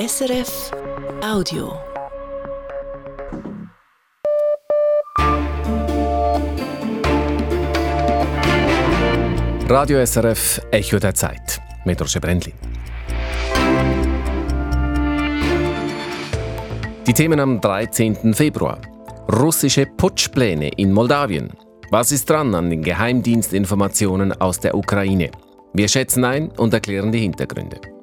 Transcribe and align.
SRF 0.00 0.70
Audio. 1.22 1.78
Radio 9.68 10.06
SRF 10.06 10.62
Echo 10.70 10.98
der 10.98 11.14
Zeit 11.14 11.60
mit 11.84 12.00
Roger 12.00 12.20
Brendlin. 12.20 12.54
Die 17.06 17.12
Themen 17.12 17.38
am 17.38 17.60
13. 17.60 18.32
Februar. 18.32 18.80
Russische 19.30 19.84
Putschpläne 19.84 20.70
in 20.78 20.94
Moldawien. 20.94 21.50
Was 21.90 22.10
ist 22.10 22.30
dran 22.30 22.54
an 22.54 22.70
den 22.70 22.82
Geheimdienstinformationen 22.82 24.32
aus 24.40 24.60
der 24.60 24.74
Ukraine? 24.74 25.30
Wir 25.74 25.88
schätzen 25.88 26.24
ein 26.24 26.48
und 26.52 26.72
erklären 26.72 27.12
die 27.12 27.20
Hintergründe. 27.20 27.99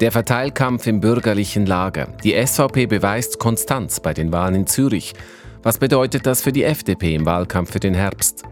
Der 0.00 0.12
Verteilkampf 0.12 0.86
im 0.86 1.00
bürgerlichen 1.00 1.64
Lager. 1.64 2.08
Die 2.22 2.34
SVP 2.34 2.84
beweist 2.84 3.38
Konstanz 3.38 3.98
bei 3.98 4.12
den 4.12 4.30
Wahlen 4.30 4.54
in 4.54 4.66
Zürich. 4.66 5.14
Was 5.62 5.78
bedeutet 5.78 6.26
das 6.26 6.42
für 6.42 6.52
die 6.52 6.64
FDP 6.64 7.14
im 7.14 7.24
Wahlkampf 7.24 7.72
für 7.72 7.80
den 7.80 7.94
Herbst? 7.94 8.42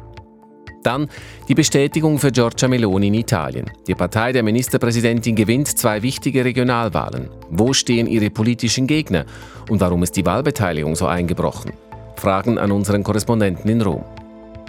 Dann 0.82 1.06
die 1.46 1.54
Bestätigung 1.54 2.18
für 2.18 2.32
Giorgia 2.32 2.66
Meloni 2.66 3.08
in 3.08 3.14
Italien. 3.14 3.70
Die 3.86 3.94
Partei 3.94 4.32
der 4.32 4.42
Ministerpräsidentin 4.42 5.36
gewinnt 5.36 5.68
zwei 5.68 6.00
wichtige 6.00 6.46
Regionalwahlen. 6.46 7.28
Wo 7.50 7.74
stehen 7.74 8.06
ihre 8.06 8.30
politischen 8.30 8.86
Gegner 8.86 9.26
und 9.68 9.82
warum 9.82 10.02
ist 10.02 10.16
die 10.16 10.24
Wahlbeteiligung 10.24 10.96
so 10.96 11.06
eingebrochen? 11.06 11.74
Fragen 12.16 12.56
an 12.56 12.72
unseren 12.72 13.04
Korrespondenten 13.04 13.70
in 13.70 13.82
Rom. 13.82 14.04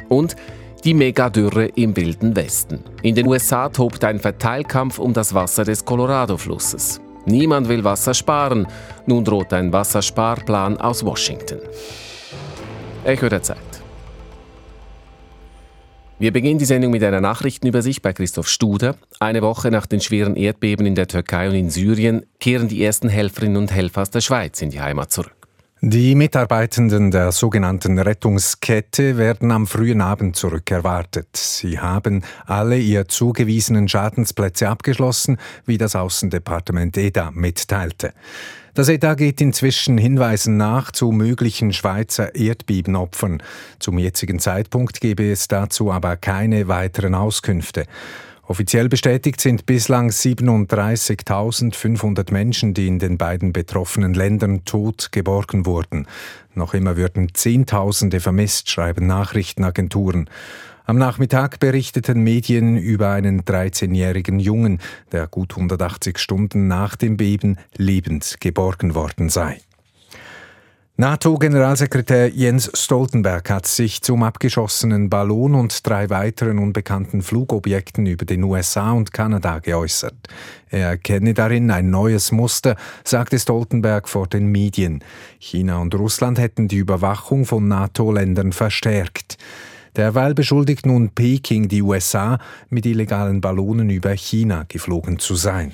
Und 0.09 0.35
die 0.85 0.93
Megadürre 0.93 1.65
im 1.65 1.97
Wilden 1.97 2.35
Westen. 2.35 2.83
In 3.01 3.15
den 3.15 3.25
USA 3.25 3.69
tobt 3.69 4.03
ein 4.03 4.19
Verteilkampf 4.19 4.99
um 4.99 5.13
das 5.13 5.33
Wasser 5.33 5.65
des 5.65 5.83
Colorado-Flusses. 5.83 7.01
Niemand 7.25 7.67
will 7.67 7.83
Wasser 7.83 8.13
sparen. 8.13 8.67
Nun 9.07 9.25
droht 9.25 9.51
ein 9.51 9.73
Wassersparplan 9.73 10.77
aus 10.77 11.03
Washington. 11.03 11.57
Echo 13.03 13.27
der 13.29 13.41
Zeit. 13.41 13.57
Wir 16.19 16.31
beginnen 16.31 16.59
die 16.59 16.65
Sendung 16.65 16.91
mit 16.91 17.03
einer 17.03 17.19
Nachrichtenübersicht 17.19 18.03
bei 18.03 18.13
Christoph 18.13 18.47
Studer. 18.47 18.95
Eine 19.19 19.41
Woche 19.41 19.71
nach 19.71 19.87
den 19.87 20.01
schweren 20.01 20.35
Erdbeben 20.35 20.85
in 20.85 20.93
der 20.93 21.07
Türkei 21.07 21.49
und 21.49 21.55
in 21.55 21.71
Syrien 21.71 22.27
kehren 22.39 22.67
die 22.67 22.83
ersten 22.83 23.09
Helferinnen 23.09 23.57
und 23.57 23.71
Helfer 23.71 24.03
aus 24.03 24.11
der 24.11 24.21
Schweiz 24.21 24.61
in 24.61 24.69
die 24.69 24.79
Heimat 24.79 25.11
zurück. 25.11 25.44
Die 25.87 26.15
Mitarbeitenden 26.15 27.11
der 27.11 27.31
sogenannten 27.31 27.99
Rettungskette 27.99 29.19
werden 29.19 29.51
am 29.51 29.67
frühen 29.67 30.01
Abend 30.01 30.35
zurückerwartet. 30.35 31.37
Sie 31.37 31.77
haben 31.77 32.23
alle 32.47 32.79
ihr 32.79 33.07
zugewiesenen 33.07 33.87
Schadensplätze 33.87 34.67
abgeschlossen, 34.67 35.37
wie 35.67 35.77
das 35.77 35.95
Außendepartement 35.95 36.97
EDA 36.97 37.29
mitteilte. 37.29 38.13
Das 38.73 38.89
EDA 38.89 39.13
geht 39.13 39.39
inzwischen 39.41 39.99
Hinweisen 39.99 40.57
nach 40.57 40.91
zu 40.91 41.11
möglichen 41.11 41.71
Schweizer 41.71 42.33
Erdbebenopfern. 42.33 43.43
Zum 43.77 43.99
jetzigen 43.99 44.39
Zeitpunkt 44.39 45.01
gebe 45.01 45.31
es 45.31 45.47
dazu 45.47 45.91
aber 45.91 46.17
keine 46.17 46.67
weiteren 46.67 47.13
Auskünfte. 47.13 47.85
Offiziell 48.47 48.89
bestätigt 48.89 49.41
sind 49.41 49.65
bislang 49.65 50.09
37.500 50.09 52.31
Menschen, 52.31 52.75
die 52.75 52.87
in 52.87 52.99
den 52.99 53.17
beiden 53.17 53.53
betroffenen 53.53 54.13
Ländern 54.13 54.65
tot 54.65 55.11
geborgen 55.11 55.65
wurden. 55.65 56.05
Noch 56.53 56.75
immer 56.75 56.95
würden 56.95 57.33
Zehntausende 57.33 58.19
vermisst, 58.19 58.69
schreiben 58.69 59.07
Nachrichtenagenturen. 59.07 60.29
Am 60.85 60.99
Nachmittag 60.99 61.59
berichteten 61.59 62.21
Medien 62.21 62.77
über 62.77 63.09
einen 63.09 63.41
13-jährigen 63.41 64.39
Jungen, 64.39 64.79
der 65.11 65.25
gut 65.25 65.53
180 65.53 66.19
Stunden 66.19 66.67
nach 66.67 66.95
dem 66.95 67.17
Beben 67.17 67.57
lebend 67.75 68.37
geborgen 68.39 68.93
worden 68.93 69.29
sei. 69.29 69.59
NATO-Generalsekretär 70.97 72.29
Jens 72.29 72.71
Stoltenberg 72.73 73.49
hat 73.49 73.67
sich 73.67 74.01
zum 74.01 74.23
abgeschossenen 74.23 75.09
Ballon 75.09 75.53
und 75.53 75.85
drei 75.85 76.09
weiteren 76.09 76.57
unbekannten 76.57 77.21
Flugobjekten 77.21 78.05
über 78.05 78.23
den 78.23 78.41
USA 78.45 78.93
und 78.93 79.11
Kanada 79.11 79.59
geäußert. 79.59 80.15
Er 80.69 80.87
erkenne 80.91 81.33
darin 81.33 81.69
ein 81.69 81.89
neues 81.89 82.31
Muster, 82.31 82.77
sagte 83.03 83.37
Stoltenberg 83.37 84.07
vor 84.07 84.27
den 84.27 84.47
Medien. 84.47 85.03
China 85.37 85.79
und 85.79 85.93
Russland 85.95 86.39
hätten 86.39 86.69
die 86.69 86.77
Überwachung 86.77 87.43
von 87.43 87.67
NATO-Ländern 87.67 88.53
verstärkt. 88.53 89.37
Derweil 89.97 90.33
beschuldigt 90.33 90.85
nun 90.85 91.09
Peking 91.09 91.67
die 91.67 91.81
USA, 91.81 92.39
mit 92.69 92.85
illegalen 92.85 93.41
Ballonen 93.41 93.89
über 93.89 94.11
China 94.11 94.63
geflogen 94.69 95.19
zu 95.19 95.35
sein. 95.35 95.73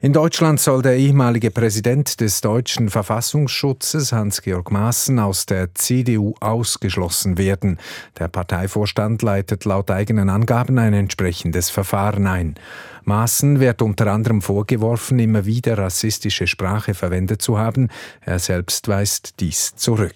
In 0.00 0.12
Deutschland 0.12 0.60
soll 0.60 0.82
der 0.82 0.96
ehemalige 0.96 1.50
Präsident 1.50 2.20
des 2.20 2.40
deutschen 2.40 2.88
Verfassungsschutzes 2.88 4.12
Hans-Georg 4.12 4.70
Maaßen 4.70 5.18
aus 5.18 5.44
der 5.44 5.74
CDU 5.74 6.34
ausgeschlossen 6.38 7.36
werden. 7.36 7.78
Der 8.16 8.28
Parteivorstand 8.28 9.22
leitet 9.22 9.64
laut 9.64 9.90
eigenen 9.90 10.30
Angaben 10.30 10.78
ein 10.78 10.94
entsprechendes 10.94 11.70
Verfahren 11.70 12.28
ein. 12.28 12.54
Maaßen 13.06 13.58
wird 13.58 13.82
unter 13.82 14.06
anderem 14.12 14.40
vorgeworfen, 14.40 15.18
immer 15.18 15.46
wieder 15.46 15.76
rassistische 15.76 16.46
Sprache 16.46 16.94
verwendet 16.94 17.42
zu 17.42 17.58
haben. 17.58 17.88
Er 18.20 18.38
selbst 18.38 18.86
weist 18.86 19.40
dies 19.40 19.74
zurück. 19.74 20.14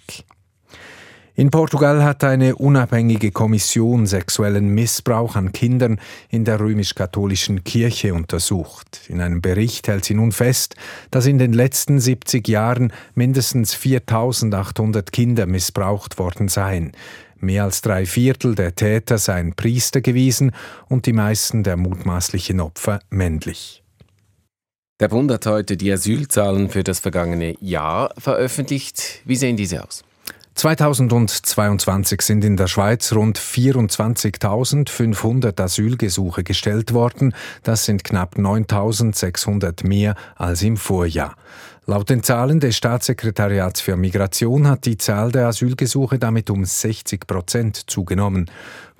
In 1.34 1.50
Portugal 1.50 2.04
hat 2.04 2.24
eine 2.24 2.56
unabhängige 2.56 3.30
Kommission 3.30 4.06
sexuellen 4.06 4.68
Missbrauch 4.68 5.34
an 5.34 5.52
Kindern 5.52 5.98
in 6.28 6.44
der 6.44 6.60
römisch-katholischen 6.60 7.64
Kirche 7.64 8.12
untersucht. 8.12 9.00
In 9.08 9.22
einem 9.22 9.40
Bericht 9.40 9.88
hält 9.88 10.04
sie 10.04 10.12
nun 10.12 10.32
fest, 10.32 10.76
dass 11.10 11.24
in 11.24 11.38
den 11.38 11.54
letzten 11.54 12.00
70 12.00 12.46
Jahren 12.48 12.92
mindestens 13.14 13.72
4800 13.72 15.10
Kinder 15.10 15.46
missbraucht 15.46 16.18
worden 16.18 16.48
seien. 16.48 16.92
Mehr 17.38 17.64
als 17.64 17.80
drei 17.80 18.04
Viertel 18.04 18.54
der 18.54 18.74
Täter 18.74 19.16
seien 19.16 19.54
Priester 19.54 20.02
gewesen 20.02 20.52
und 20.90 21.06
die 21.06 21.14
meisten 21.14 21.62
der 21.62 21.78
mutmaßlichen 21.78 22.60
Opfer 22.60 23.00
männlich. 23.08 23.82
Der 25.00 25.08
Bund 25.08 25.30
hat 25.32 25.46
heute 25.46 25.78
die 25.78 25.90
Asylzahlen 25.90 26.68
für 26.68 26.84
das 26.84 27.00
vergangene 27.00 27.56
Jahr 27.60 28.12
veröffentlicht. 28.18 29.22
Wie 29.24 29.36
sehen 29.36 29.56
diese 29.56 29.82
aus? 29.82 30.04
2022 30.54 32.22
sind 32.22 32.44
in 32.44 32.56
der 32.56 32.66
Schweiz 32.66 33.12
rund 33.12 33.38
24.500 33.38 35.60
Asylgesuche 35.60 36.44
gestellt 36.44 36.92
worden. 36.92 37.34
Das 37.62 37.84
sind 37.84 38.04
knapp 38.04 38.36
9.600 38.36 39.86
mehr 39.86 40.14
als 40.36 40.62
im 40.62 40.76
Vorjahr. 40.76 41.36
Laut 41.84 42.10
den 42.10 42.22
Zahlen 42.22 42.60
des 42.60 42.76
Staatssekretariats 42.76 43.80
für 43.80 43.96
Migration 43.96 44.68
hat 44.68 44.84
die 44.84 44.98
Zahl 44.98 45.32
der 45.32 45.48
Asylgesuche 45.48 46.20
damit 46.20 46.48
um 46.48 46.64
60 46.64 47.26
Prozent 47.26 47.90
zugenommen. 47.90 48.48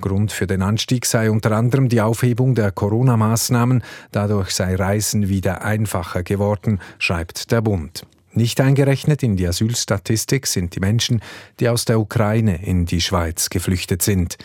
Grund 0.01 0.33
für 0.33 0.49
den 0.49 0.63
Anstieg 0.63 1.07
sei 1.07 1.31
unter 1.31 1.53
anderem 1.53 1.89
die 1.89 2.01
Aufhebung 2.01 2.57
der 2.57 2.73
Corona-Maßnahmen. 2.73 3.85
Dadurch 4.11 4.51
sei 4.51 4.75
Reisen 4.75 5.29
wieder 5.29 5.63
einfacher 5.63 6.25
geworden, 6.25 6.81
schreibt 6.99 7.53
der 7.53 7.61
Bund. 7.61 8.05
Nicht 8.35 8.61
eingerechnet 8.61 9.23
in 9.23 9.37
die 9.37 9.47
Asylstatistik 9.47 10.47
sind 10.47 10.75
die 10.75 10.81
Menschen, 10.81 11.21
die 11.61 11.69
aus 11.69 11.85
der 11.85 12.01
Ukraine 12.01 12.65
in 12.65 12.87
die 12.87 13.03
Schweiz 13.03 13.51
geflüchtet 13.51 14.01
sind. 14.01 14.39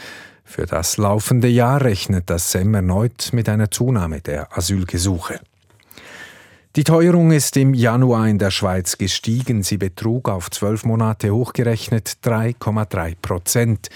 Für 0.43 0.65
das 0.65 0.97
laufende 0.97 1.47
Jahr 1.47 1.81
rechnet 1.81 2.29
das 2.29 2.51
SEM 2.51 2.73
erneut 2.73 3.29
mit 3.31 3.47
einer 3.47 3.71
Zunahme 3.71 4.19
der 4.19 4.57
Asylgesuche. 4.57 5.39
Die 6.75 6.83
Teuerung 6.83 7.31
ist 7.31 7.57
im 7.57 7.73
Januar 7.73 8.27
in 8.27 8.37
der 8.37 8.51
Schweiz 8.51 8.97
gestiegen. 8.97 9.63
Sie 9.63 9.77
betrug 9.77 10.29
auf 10.29 10.51
zwölf 10.51 10.85
Monate 10.85 11.33
hochgerechnet 11.33 12.17
3,3 12.23 13.15
Prozent. 13.21 13.89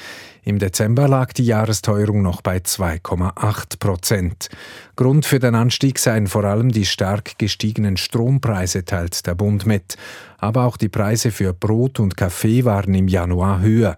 Im 0.44 0.58
Dezember 0.58 1.08
lag 1.08 1.34
die 1.34 1.46
Jahresteuerung 1.46 2.24
noch 2.24 2.42
bei 2.42 2.58
2,8 2.58 3.78
Prozent. 3.80 4.50
Grund 4.96 5.26
für 5.26 5.38
den 5.38 5.54
Anstieg 5.54 6.00
seien 6.00 6.26
vor 6.26 6.46
allem 6.46 6.72
die 6.72 6.86
stark 6.86 7.38
gestiegenen 7.38 7.96
Strompreise, 7.96 8.84
teilt 8.84 9.28
der 9.28 9.36
Bund 9.36 9.68
mit. 9.68 9.98
Aber 10.40 10.66
auch 10.66 10.78
die 10.78 10.90
Preise 10.90 11.30
für 11.30 11.54
Brot 11.54 12.00
und 12.00 12.18
Kaffee 12.18 12.66
waren 12.66 12.96
im 12.96 13.08
Januar 13.08 13.62
höher. 13.62 13.98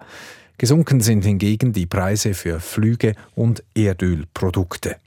Gesunken 0.58 1.00
sind 1.00 1.24
hingegen 1.24 1.72
die 1.72 1.86
Preise 1.86 2.34
für 2.34 2.60
Flüge 2.60 3.16
und 3.36 3.64
Erdölprodukte. 3.74 4.98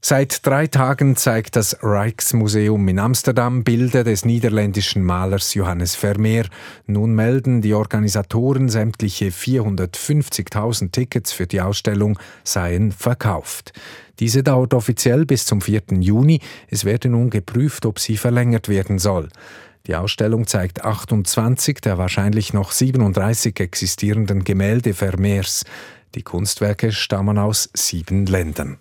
Seit 0.00 0.46
drei 0.46 0.68
Tagen 0.68 1.16
zeigt 1.16 1.56
das 1.56 1.78
Rijksmuseum 1.82 2.86
in 2.86 3.00
Amsterdam 3.00 3.64
Bilder 3.64 4.04
des 4.04 4.24
niederländischen 4.24 5.02
Malers 5.02 5.54
Johannes 5.54 5.96
Vermeer. 5.96 6.46
Nun 6.86 7.14
melden 7.14 7.60
die 7.60 7.74
Organisatoren, 7.74 8.68
sämtliche 8.68 9.30
450.000 9.30 10.92
Tickets 10.92 11.32
für 11.32 11.48
die 11.48 11.60
Ausstellung 11.60 12.18
seien 12.44 12.92
verkauft. 12.92 13.72
Diese 14.20 14.44
dauert 14.44 14.74
offiziell 14.74 15.26
bis 15.26 15.44
zum 15.44 15.60
4. 15.60 15.82
Juni. 15.98 16.40
Es 16.68 16.84
werde 16.84 17.08
nun 17.08 17.30
geprüft, 17.30 17.84
ob 17.84 17.98
sie 17.98 18.16
verlängert 18.16 18.68
werden 18.68 19.00
soll. 19.00 19.28
Die 19.86 19.96
Ausstellung 19.96 20.46
zeigt 20.46 20.84
28 20.84 21.80
der 21.80 21.98
wahrscheinlich 21.98 22.52
noch 22.52 22.72
37 22.72 23.58
existierenden 23.60 24.44
Gemälde 24.44 24.94
Vermeers. 24.94 25.64
Die 26.14 26.22
Kunstwerke 26.22 26.92
stammen 26.92 27.38
aus 27.38 27.70
sieben 27.74 28.26
Ländern. 28.26 28.78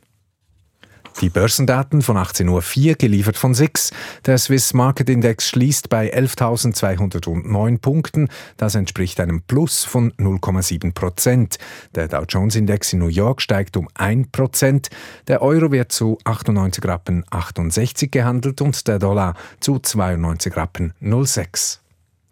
Die 1.21 1.29
Börsendaten 1.29 2.01
von 2.01 2.17
18.04 2.17 2.89
Uhr 2.89 2.95
geliefert 2.95 3.37
von 3.37 3.53
SIX. 3.53 3.91
Der 4.25 4.37
Swiss 4.37 4.73
Market 4.73 5.09
Index 5.09 5.47
schließt 5.47 5.87
bei 5.87 6.13
11.209 6.13 7.77
Punkten. 7.79 8.27
Das 8.57 8.75
entspricht 8.75 9.21
einem 9.21 9.41
Plus 9.41 9.85
von 9.85 10.11
0,7 10.13 10.93
Prozent. 10.93 11.57
Der 11.95 12.09
Dow 12.09 12.25
Jones 12.27 12.57
Index 12.57 12.91
in 12.91 12.99
New 12.99 13.07
York 13.07 13.41
steigt 13.41 13.77
um 13.77 13.87
1 13.93 14.27
Prozent. 14.33 14.89
Der 15.29 15.41
Euro 15.41 15.71
wird 15.71 15.93
zu 15.93 16.17
98 16.25 16.83
Rappen 16.83 17.23
68 17.29 18.11
gehandelt 18.11 18.59
und 18.59 18.85
der 18.85 18.99
Dollar 18.99 19.35
zu 19.61 19.79
92 19.79 20.57
Rappen 20.57 20.93
06. 20.99 21.84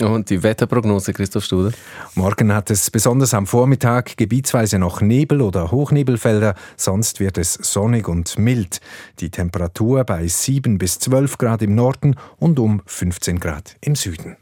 Und 0.03 0.29
die 0.29 0.43
Wetterprognose, 0.43 1.13
Christoph 1.13 1.45
Studer? 1.45 1.71
Morgen 2.15 2.53
hat 2.53 2.69
es 2.69 2.91
besonders 2.91 3.33
am 3.33 3.47
Vormittag 3.47 4.17
gebietsweise 4.17 4.77
noch 4.77 4.99
Nebel- 4.99 5.41
oder 5.41 5.71
Hochnebelfelder, 5.71 6.55
sonst 6.75 7.21
wird 7.21 7.37
es 7.37 7.53
sonnig 7.53 8.09
und 8.09 8.37
mild. 8.37 8.81
Die 9.19 9.29
Temperatur 9.29 10.03
bei 10.03 10.27
7 10.27 10.77
bis 10.77 10.99
12 10.99 11.37
Grad 11.37 11.61
im 11.61 11.75
Norden 11.75 12.15
und 12.37 12.59
um 12.59 12.81
15 12.85 13.39
Grad 13.39 13.77
im 13.79 13.95
Süden. 13.95 14.35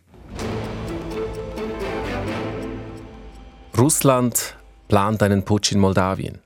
Russland 3.77 4.57
plant 4.87 5.21
einen 5.21 5.43
Putsch 5.43 5.71
in 5.71 5.79
Moldawien. 5.79 6.39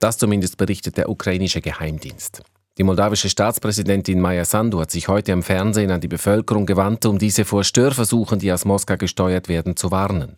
Das 0.00 0.18
zumindest 0.18 0.56
berichtet 0.56 0.96
der 0.96 1.08
ukrainische 1.08 1.60
Geheimdienst. 1.60 2.42
Die 2.78 2.84
moldawische 2.84 3.28
Staatspräsidentin 3.28 4.20
Maya 4.20 4.44
Sandu 4.44 4.80
hat 4.80 4.90
sich 4.90 5.08
heute 5.08 5.32
am 5.32 5.42
Fernsehen 5.42 5.90
an 5.90 6.00
die 6.00 6.08
Bevölkerung 6.08 6.66
gewandt, 6.66 7.04
um 7.04 7.18
diese 7.18 7.44
vor 7.44 7.64
Störversuchen, 7.64 8.38
die 8.38 8.52
aus 8.52 8.64
Moskau 8.64 8.96
gesteuert 8.96 9.48
werden, 9.48 9.76
zu 9.76 9.90
warnen. 9.90 10.36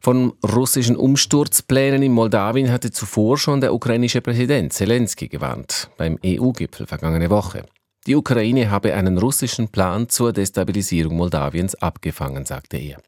Von 0.00 0.32
russischen 0.44 0.96
Umsturzplänen 0.96 2.02
in 2.02 2.12
Moldawien 2.12 2.72
hatte 2.72 2.90
zuvor 2.90 3.38
schon 3.38 3.60
der 3.60 3.72
ukrainische 3.72 4.20
Präsident 4.20 4.72
Zelensky 4.72 5.28
gewarnt, 5.28 5.88
beim 5.96 6.18
EU-Gipfel 6.26 6.86
vergangene 6.86 7.30
Woche. 7.30 7.64
Die 8.08 8.16
Ukraine 8.16 8.68
habe 8.68 8.94
einen 8.94 9.16
russischen 9.16 9.68
Plan 9.68 10.08
zur 10.08 10.32
Destabilisierung 10.32 11.16
Moldawiens 11.16 11.76
abgefangen, 11.76 12.44
sagte 12.44 12.78
er. 12.78 12.98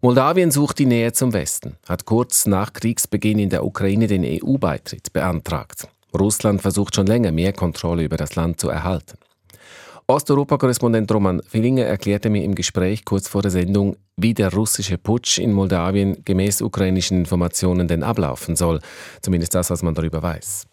Moldawien 0.00 0.50
sucht 0.50 0.80
die 0.80 0.86
Nähe 0.86 1.12
zum 1.12 1.32
Westen, 1.32 1.76
hat 1.88 2.04
kurz 2.04 2.46
nach 2.46 2.72
Kriegsbeginn 2.72 3.38
in 3.38 3.50
der 3.50 3.64
Ukraine 3.64 4.08
den 4.08 4.24
EU-Beitritt 4.24 5.12
beantragt. 5.12 5.86
Russland 6.18 6.62
versucht 6.62 6.94
schon 6.94 7.06
länger, 7.06 7.32
mehr 7.32 7.52
Kontrolle 7.52 8.04
über 8.04 8.16
das 8.16 8.34
Land 8.36 8.60
zu 8.60 8.68
erhalten. 8.68 9.18
Osteuropa-Korrespondent 10.08 11.10
Roman 11.12 11.40
Fillinger 11.42 11.84
erklärte 11.84 12.28
mir 12.28 12.44
im 12.44 12.54
Gespräch 12.54 13.04
kurz 13.04 13.28
vor 13.28 13.42
der 13.42 13.50
Sendung, 13.50 13.96
wie 14.16 14.34
der 14.34 14.52
russische 14.52 14.98
Putsch 14.98 15.38
in 15.38 15.52
Moldawien 15.52 16.24
gemäß 16.24 16.60
ukrainischen 16.60 17.18
Informationen 17.18 17.88
denn 17.88 18.02
ablaufen 18.02 18.56
soll. 18.56 18.80
Zumindest 19.22 19.54
das, 19.54 19.70
was 19.70 19.82
man 19.82 19.94
darüber 19.94 20.22
weiß. 20.22 20.66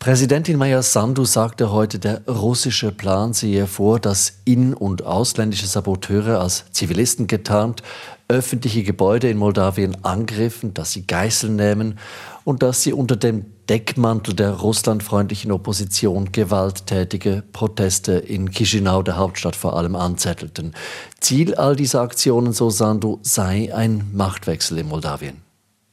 Präsidentin 0.00 0.56
Maya 0.56 0.80
Sandu 0.80 1.26
sagte 1.26 1.72
heute, 1.72 1.98
der 1.98 2.26
russische 2.26 2.90
Plan 2.90 3.34
sehe 3.34 3.66
vor, 3.66 4.00
dass 4.00 4.32
in- 4.46 4.72
und 4.72 5.04
ausländische 5.04 5.66
Saboteure 5.66 6.40
als 6.40 6.64
Zivilisten 6.72 7.26
getarnt 7.26 7.82
öffentliche 8.26 8.82
Gebäude 8.82 9.28
in 9.28 9.36
Moldawien 9.36 10.02
angriffen, 10.02 10.72
dass 10.72 10.92
sie 10.92 11.06
Geiseln 11.06 11.56
nehmen 11.56 11.98
und 12.44 12.62
dass 12.62 12.82
sie 12.82 12.94
unter 12.94 13.14
dem 13.16 13.44
Deckmantel 13.68 14.32
der 14.32 14.52
russlandfreundlichen 14.52 15.52
Opposition 15.52 16.32
gewalttätige 16.32 17.42
Proteste 17.52 18.12
in 18.12 18.50
Chisinau, 18.50 19.02
der 19.02 19.18
Hauptstadt, 19.18 19.54
vor 19.54 19.76
allem 19.76 19.96
anzettelten. 19.96 20.74
Ziel 21.20 21.54
all 21.56 21.76
dieser 21.76 22.00
Aktionen, 22.00 22.54
so 22.54 22.70
Sandu, 22.70 23.18
sei 23.20 23.74
ein 23.74 24.08
Machtwechsel 24.14 24.78
in 24.78 24.88
Moldawien. 24.88 25.49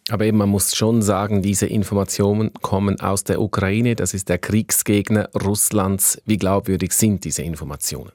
Aber 0.09 0.25
eben, 0.25 0.37
man 0.37 0.49
muss 0.49 0.75
schon 0.75 1.01
sagen, 1.01 1.41
diese 1.41 1.65
Informationen 1.65 2.51
kommen 2.61 2.99
aus 3.01 3.23
der 3.23 3.41
Ukraine. 3.41 3.95
Das 3.95 4.13
ist 4.13 4.29
der 4.29 4.37
Kriegsgegner 4.37 5.29
Russlands. 5.35 6.21
Wie 6.25 6.37
glaubwürdig 6.37 6.93
sind 6.93 7.25
diese 7.25 7.41
Informationen? 7.41 8.11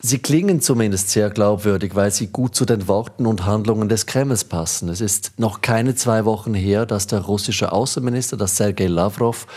Sie 0.00 0.18
klingen 0.18 0.60
zumindest 0.60 1.10
sehr 1.10 1.28
glaubwürdig, 1.30 1.96
weil 1.96 2.12
sie 2.12 2.28
gut 2.28 2.54
zu 2.54 2.64
den 2.64 2.86
Worten 2.86 3.26
und 3.26 3.46
Handlungen 3.46 3.88
des 3.88 4.06
Kremls 4.06 4.44
passen. 4.44 4.88
Es 4.88 5.00
ist 5.00 5.32
noch 5.38 5.60
keine 5.60 5.96
zwei 5.96 6.24
Wochen 6.24 6.54
her, 6.54 6.86
dass 6.86 7.08
der 7.08 7.20
russische 7.22 7.72
Außenminister, 7.72 8.36
das 8.36 8.56
Sergei 8.56 8.86
Lavrov, 8.86 9.48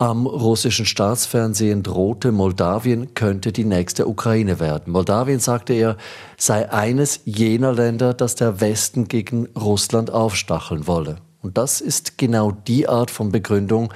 am 0.00 0.26
russischen 0.26 0.86
Staatsfernsehen 0.86 1.82
drohte, 1.82 2.32
Moldawien 2.32 3.12
könnte 3.12 3.52
die 3.52 3.66
nächste 3.66 4.08
Ukraine 4.08 4.58
werden. 4.58 4.94
Moldawien, 4.94 5.40
sagte 5.40 5.74
er, 5.74 5.98
sei 6.38 6.72
eines 6.72 7.20
jener 7.26 7.74
Länder, 7.74 8.14
das 8.14 8.34
der 8.34 8.62
Westen 8.62 9.08
gegen 9.08 9.46
Russland 9.48 10.10
aufstacheln 10.10 10.86
wolle. 10.86 11.16
Und 11.42 11.58
das 11.58 11.82
ist 11.82 12.16
genau 12.16 12.50
die 12.50 12.88
Art 12.88 13.10
von 13.10 13.30
Begründung, 13.30 13.92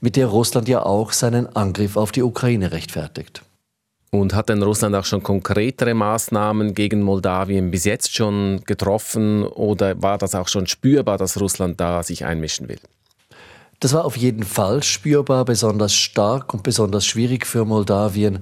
mit 0.00 0.16
der 0.16 0.26
Russland 0.26 0.68
ja 0.68 0.84
auch 0.84 1.12
seinen 1.12 1.54
Angriff 1.54 1.96
auf 1.96 2.10
die 2.10 2.24
Ukraine 2.24 2.72
rechtfertigt. 2.72 3.42
Und 4.10 4.34
hat 4.34 4.48
denn 4.48 4.62
Russland 4.62 4.96
auch 4.96 5.04
schon 5.04 5.22
konkretere 5.22 5.94
Maßnahmen 5.94 6.74
gegen 6.74 7.00
Moldawien 7.00 7.70
bis 7.70 7.84
jetzt 7.84 8.12
schon 8.12 8.60
getroffen 8.66 9.44
oder 9.44 10.02
war 10.02 10.18
das 10.18 10.34
auch 10.34 10.48
schon 10.48 10.66
spürbar, 10.66 11.16
dass 11.16 11.40
Russland 11.40 11.80
da 11.80 12.02
sich 12.02 12.24
einmischen 12.24 12.68
will? 12.68 12.80
Das 13.84 13.92
war 13.92 14.06
auf 14.06 14.16
jeden 14.16 14.44
Fall 14.44 14.82
spürbar, 14.82 15.44
besonders 15.44 15.92
stark 15.92 16.54
und 16.54 16.62
besonders 16.62 17.04
schwierig 17.04 17.46
für 17.46 17.66
Moldawien. 17.66 18.38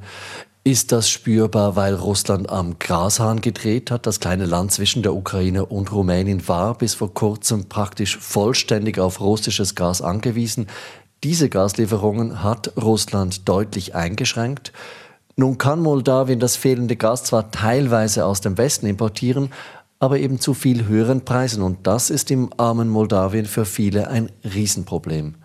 Ist 0.63 0.93
das 0.93 1.11
spürbar, 1.11 1.75
weil 1.75 1.97
Russland 1.97 2.49
am 2.49 2.79
Grashahn 2.79 3.41
gedreht 3.41 3.91
hat? 3.91 4.07
Das 4.07 4.21
kleine 4.21 4.47
Land 4.47 4.71
zwischen 4.71 5.03
der 5.03 5.17
Ukraine 5.17 5.67
und 5.67 5.91
Rumänien 5.91 6.47
war 6.47 6.79
bis 6.79 6.95
vor 6.95 7.13
kurzem 7.13 7.69
praktisch 7.69 8.19
vollständig 8.19 9.01
auf 9.01 9.19
russisches 9.19 9.75
Gas 9.75 10.01
angewiesen. 10.01 10.69
Diese 11.25 11.49
Gaslieferungen 11.49 12.45
hat 12.45 12.75
Russland 12.81 13.49
deutlich 13.49 13.97
eingeschränkt. 13.97 14.73
Nun 15.35 15.59
kann 15.59 15.81
Moldawien 15.81 16.39
das 16.39 16.55
fehlende 16.55 16.95
Gas 16.95 17.25
zwar 17.25 17.51
teilweise 17.51 18.27
aus 18.27 18.43
dem 18.43 18.59
Westen 18.59 18.87
importieren, 18.87 19.51
aber 20.03 20.19
eben 20.19 20.41
zu 20.41 20.53
viel 20.53 20.89
höheren 20.89 21.25
Preisen. 21.25 21.63
Und 21.63 21.87
das 21.87 22.11
ist 22.11 22.33
im 22.33 22.51
armen 22.57 22.89
Moldawien 22.89 23.47
für 23.47 23.65
viele 23.65 24.09
ein 24.09 24.33
Riesenproblem. 24.43 25.37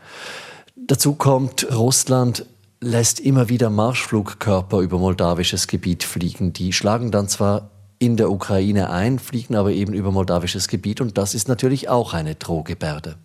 Dazu 0.76 1.14
kommt, 1.14 1.68
Russland 1.72 2.44
lässt 2.82 3.20
immer 3.20 3.50
wieder 3.50 3.70
Marschflugkörper 3.70 4.80
über 4.80 4.98
moldawisches 4.98 5.68
Gebiet 5.68 6.04
fliegen. 6.04 6.54
Die 6.54 6.74
schlagen 6.74 7.12
dann 7.12 7.28
zwar 7.28 7.70
in 8.00 8.18
der 8.18 8.32
Ukraine 8.32 8.90
ein, 8.90 9.20
fliegen 9.20 9.56
aber 9.56 9.74
eben 9.74 9.94
über 9.94 10.12
moldawisches 10.12 10.68
Gebiet 10.68 11.02
und 11.02 11.20
das 11.20 11.36
ist 11.36 11.48
natürlich 11.48 11.90
auch 11.90 12.16
eine 12.16 12.34
Drohgebärde 12.34 13.16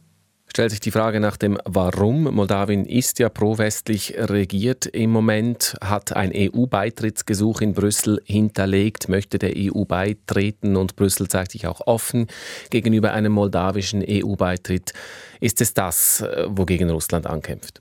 stellt 0.52 0.70
sich 0.70 0.80
die 0.80 0.90
Frage 0.90 1.18
nach 1.18 1.38
dem 1.38 1.56
Warum. 1.64 2.24
Moldawien 2.24 2.84
ist 2.84 3.18
ja 3.18 3.30
pro-westlich 3.30 4.16
regiert 4.18 4.84
im 4.84 5.08
Moment, 5.08 5.76
hat 5.82 6.14
ein 6.14 6.30
EU-Beitrittsgesuch 6.34 7.62
in 7.62 7.72
Brüssel 7.72 8.20
hinterlegt, 8.26 9.08
möchte 9.08 9.38
der 9.38 9.54
EU 9.56 9.86
beitreten 9.86 10.76
und 10.76 10.94
Brüssel 10.94 11.28
zeigt 11.28 11.52
sich 11.52 11.66
auch 11.66 11.80
offen 11.86 12.26
gegenüber 12.68 13.14
einem 13.14 13.32
moldawischen 13.32 14.04
EU-Beitritt. 14.06 14.92
Ist 15.40 15.62
es 15.62 15.72
das, 15.72 16.20
äh, 16.20 16.44
wogegen 16.50 16.90
Russland 16.90 17.26
ankämpft? 17.26 17.80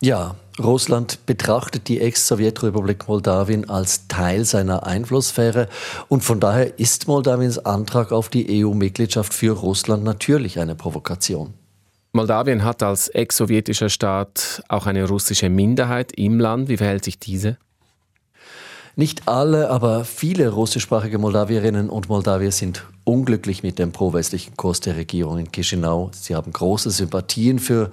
Ja, 0.00 0.36
Russland 0.60 1.26
betrachtet 1.26 1.88
die 1.88 2.00
Ex-Sowjetrepublik 2.00 3.08
Moldawien 3.08 3.68
als 3.68 4.06
Teil 4.06 4.44
seiner 4.44 4.86
Einflusssphäre 4.86 5.68
und 6.08 6.22
von 6.22 6.38
daher 6.38 6.78
ist 6.78 7.08
Moldawiens 7.08 7.58
Antrag 7.58 8.12
auf 8.12 8.28
die 8.28 8.64
EU-Mitgliedschaft 8.64 9.34
für 9.34 9.50
Russland 9.50 10.04
natürlich 10.04 10.60
eine 10.60 10.76
Provokation. 10.76 11.54
Moldawien 12.14 12.62
hat 12.62 12.82
als 12.82 13.08
ex-sowjetischer 13.08 13.88
Staat 13.88 14.62
auch 14.68 14.86
eine 14.86 15.08
russische 15.08 15.48
Minderheit 15.48 16.12
im 16.12 16.38
Land. 16.38 16.68
Wie 16.68 16.76
verhält 16.76 17.04
sich 17.04 17.18
diese? 17.18 17.56
Nicht 18.96 19.26
alle, 19.26 19.70
aber 19.70 20.04
viele 20.04 20.50
russischsprachige 20.50 21.16
Moldawierinnen 21.16 21.88
und 21.88 22.10
Moldawier 22.10 22.52
sind 22.52 22.84
unglücklich 23.04 23.62
mit 23.62 23.78
dem 23.78 23.92
pro-westlichen 23.92 24.58
Kurs 24.58 24.80
der 24.80 24.96
Regierung 24.96 25.38
in 25.38 25.50
Chisinau. 25.50 26.10
Sie 26.12 26.34
haben 26.34 26.52
große 26.52 26.90
Sympathien 26.90 27.58
für 27.58 27.90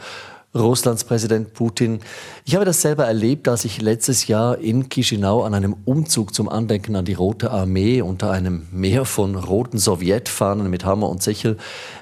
Russlands 0.56 1.04
Präsident 1.04 1.54
Putin. 1.54 2.00
Ich 2.44 2.56
habe 2.56 2.66
das 2.66 2.82
selber 2.82 3.06
erlebt, 3.06 3.48
als 3.48 3.66
ich 3.66 3.82
letztes 3.82 4.26
Jahr 4.26 4.58
in 4.58 4.90
Chisinau 4.90 5.44
an 5.44 5.54
einem 5.54 5.76
Umzug 5.86 6.34
zum 6.34 6.50
Andenken 6.50 6.96
an 6.96 7.06
die 7.06 7.14
Rote 7.14 7.52
Armee 7.52 8.02
unter 8.02 8.32
einem 8.32 8.68
Meer 8.72 9.06
von 9.06 9.36
roten 9.36 9.78
Sowjetfahnen 9.78 10.68
mit 10.68 10.86
Hammer 10.86 11.08
und 11.08 11.22
Sichel 11.22 11.58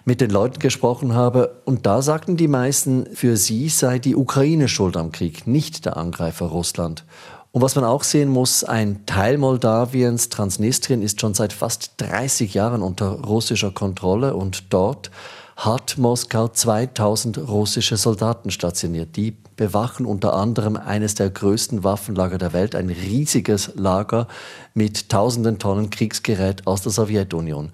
mit 0.05 0.21
den 0.21 0.29
Leuten 0.29 0.59
gesprochen 0.59 1.13
habe. 1.13 1.61
Und 1.65 1.85
da 1.85 2.01
sagten 2.01 2.37
die 2.37 2.47
meisten, 2.47 3.05
für 3.13 3.35
sie 3.35 3.67
sei 3.67 3.99
die 3.99 4.15
Ukraine 4.15 4.69
schuld 4.69 4.95
am 4.95 5.11
Krieg, 5.11 5.45
nicht 5.45 5.85
der 5.85 5.97
Angreifer 5.97 6.45
Russland. 6.45 7.03
Und 7.51 7.61
was 7.61 7.75
man 7.75 7.83
auch 7.83 8.03
sehen 8.03 8.29
muss, 8.29 8.63
ein 8.63 9.05
Teil 9.05 9.37
Moldawiens, 9.37 10.29
Transnistrien, 10.29 11.01
ist 11.01 11.19
schon 11.19 11.33
seit 11.33 11.51
fast 11.51 11.93
30 11.97 12.53
Jahren 12.53 12.81
unter 12.81 13.07
russischer 13.07 13.71
Kontrolle 13.71 14.35
und 14.35 14.71
dort 14.71 15.11
hat 15.57 15.97
Moskau 15.97 16.47
2000 16.47 17.39
russische 17.39 17.97
Soldaten 17.97 18.51
stationiert. 18.51 19.15
Die 19.15 19.35
bewachen 19.55 20.05
unter 20.05 20.35
anderem 20.35 20.77
eines 20.77 21.15
der 21.15 21.31
größten 21.31 21.83
Waffenlager 21.83 22.37
der 22.37 22.53
Welt, 22.53 22.75
ein 22.75 22.89
riesiges 22.89 23.71
Lager 23.75 24.27
mit 24.75 25.09
tausenden 25.09 25.57
Tonnen 25.57 25.89
Kriegsgerät 25.89 26.67
aus 26.67 26.83
der 26.83 26.91
Sowjetunion. 26.91 27.71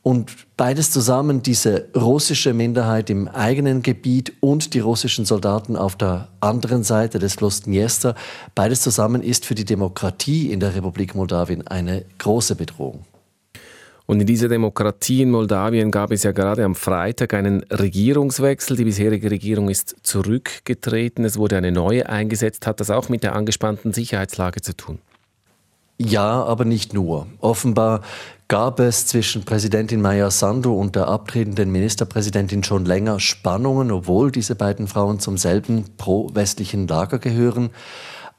Und 0.00 0.32
beides 0.56 0.90
zusammen, 0.90 1.42
diese 1.42 1.90
russische 1.94 2.54
Minderheit 2.54 3.10
im 3.10 3.28
eigenen 3.28 3.82
Gebiet 3.82 4.32
und 4.40 4.72
die 4.74 4.80
russischen 4.80 5.26
Soldaten 5.26 5.76
auf 5.76 5.94
der 5.94 6.28
anderen 6.40 6.82
Seite 6.82 7.18
des 7.18 7.34
Flusses 7.34 7.62
Dniester, 7.64 8.16
beides 8.54 8.80
zusammen 8.80 9.22
ist 9.22 9.44
für 9.44 9.54
die 9.54 9.66
Demokratie 9.66 10.50
in 10.50 10.60
der 10.60 10.74
Republik 10.74 11.14
Moldawien 11.14 11.66
eine 11.68 12.04
große 12.18 12.56
Bedrohung. 12.56 13.04
Und 14.06 14.20
in 14.20 14.26
dieser 14.26 14.48
Demokratie 14.48 15.22
in 15.22 15.30
Moldawien 15.30 15.90
gab 15.90 16.10
es 16.10 16.22
ja 16.22 16.32
gerade 16.32 16.64
am 16.64 16.74
Freitag 16.74 17.34
einen 17.34 17.62
Regierungswechsel. 17.70 18.76
Die 18.76 18.84
bisherige 18.84 19.30
Regierung 19.30 19.68
ist 19.68 19.96
zurückgetreten. 20.02 21.24
Es 21.24 21.36
wurde 21.36 21.56
eine 21.56 21.72
neue 21.72 22.08
eingesetzt. 22.08 22.66
Hat 22.66 22.80
das 22.80 22.90
auch 22.90 23.08
mit 23.08 23.22
der 23.22 23.34
angespannten 23.34 23.92
Sicherheitslage 23.92 24.60
zu 24.60 24.76
tun? 24.76 24.98
Ja, 25.98 26.42
aber 26.42 26.64
nicht 26.64 26.94
nur. 26.94 27.28
Offenbar 27.40 28.00
gab 28.48 28.80
es 28.80 29.06
zwischen 29.06 29.44
Präsidentin 29.44 30.00
Maya 30.00 30.30
Sandu 30.30 30.74
und 30.74 30.96
der 30.96 31.06
abtretenden 31.06 31.70
Ministerpräsidentin 31.70 32.64
schon 32.64 32.84
länger 32.84 33.20
Spannungen, 33.20 33.92
obwohl 33.92 34.32
diese 34.32 34.56
beiden 34.56 34.88
Frauen 34.88 35.20
zum 35.20 35.38
selben 35.38 35.84
pro-westlichen 35.96 36.88
Lager 36.88 37.18
gehören. 37.18 37.70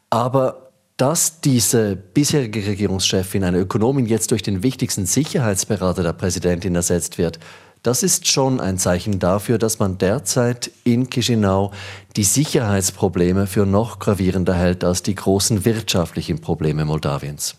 Aber 0.10 0.73
dass 1.03 1.41
diese 1.41 1.98
bisherige 1.98 2.65
Regierungschefin, 2.65 3.43
eine 3.43 3.57
Ökonomin, 3.57 4.05
jetzt 4.05 4.31
durch 4.31 4.41
den 4.41 4.63
wichtigsten 4.63 5.05
Sicherheitsberater 5.05 6.01
der 6.01 6.13
Präsidentin 6.13 6.75
ersetzt 6.75 7.17
wird, 7.17 7.39
das 7.81 8.03
ist 8.03 8.25
schon 8.25 8.62
ein 8.62 8.77
Zeichen 8.77 9.19
dafür, 9.19 9.57
dass 9.57 9.79
man 9.79 9.98
derzeit 9.98 10.72
in 10.86 11.10
Chisinau 11.10 11.72
die 12.15 12.24
Sicherheitsprobleme 12.24 13.48
für 13.48 13.65
noch 13.65 14.00
gravierender 14.00 14.53
hält 14.53 14.86
als 14.86 15.03
die 15.03 15.13
großen 15.13 15.65
wirtschaftlichen 15.65 16.39
Probleme 16.39 16.86
Moldawiens. 16.86 17.57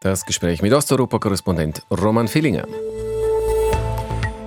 Das 0.00 0.26
Gespräch 0.26 0.60
mit 0.60 0.72
Osteuropa-Korrespondent 0.72 1.82
Roman 1.92 2.26
Fillinger. 2.26 2.66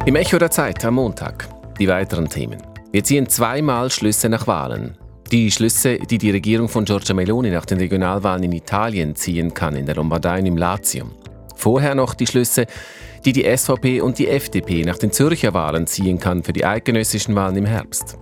Im 0.06 0.18
Echo 0.18 0.38
der 0.38 0.52
Zeit 0.52 0.84
am 0.84 0.96
Montag. 0.96 1.48
Die 1.80 1.88
weiteren 1.88 2.28
Themen. 2.28 2.62
Wir 2.92 3.06
ziehen 3.06 3.30
zweimal 3.30 3.90
Schlüsse 3.90 4.28
nach 4.28 4.48
Wahlen. 4.48 4.98
Die 5.32 5.50
Schlüsse, 5.50 5.98
die 5.98 6.18
die 6.18 6.32
Regierung 6.32 6.68
von 6.68 6.84
Giorgia 6.84 7.16
Meloni 7.16 7.52
nach 7.52 7.66
den 7.66 7.78
Regionalwahlen 7.78 8.44
in 8.44 8.52
Italien 8.52 9.16
ziehen 9.16 9.54
kann, 9.54 9.78
in 9.78 9.86
der 9.86 9.96
Lombardei 9.96 10.40
und 10.40 10.46
im 10.46 10.58
Latium. 10.58 11.12
Vorher 11.56 11.96
noch 11.96 12.16
die 12.16 12.28
Schlüsse, 12.28 12.66
die 13.24 13.32
die 13.32 13.46
SVP 13.46 14.02
und 14.02 14.20
die 14.20 14.28
FDP 14.28 14.84
nach 14.84 14.98
den 14.98 15.14
Zürcher 15.14 15.54
Wahlen 15.54 15.88
ziehen 15.88 16.20
kann 16.20 16.44
für 16.44 16.52
die 16.52 16.66
eidgenössischen 16.66 17.34
Wahlen 17.34 17.56
im 17.56 17.66
Herbst. 17.66 18.18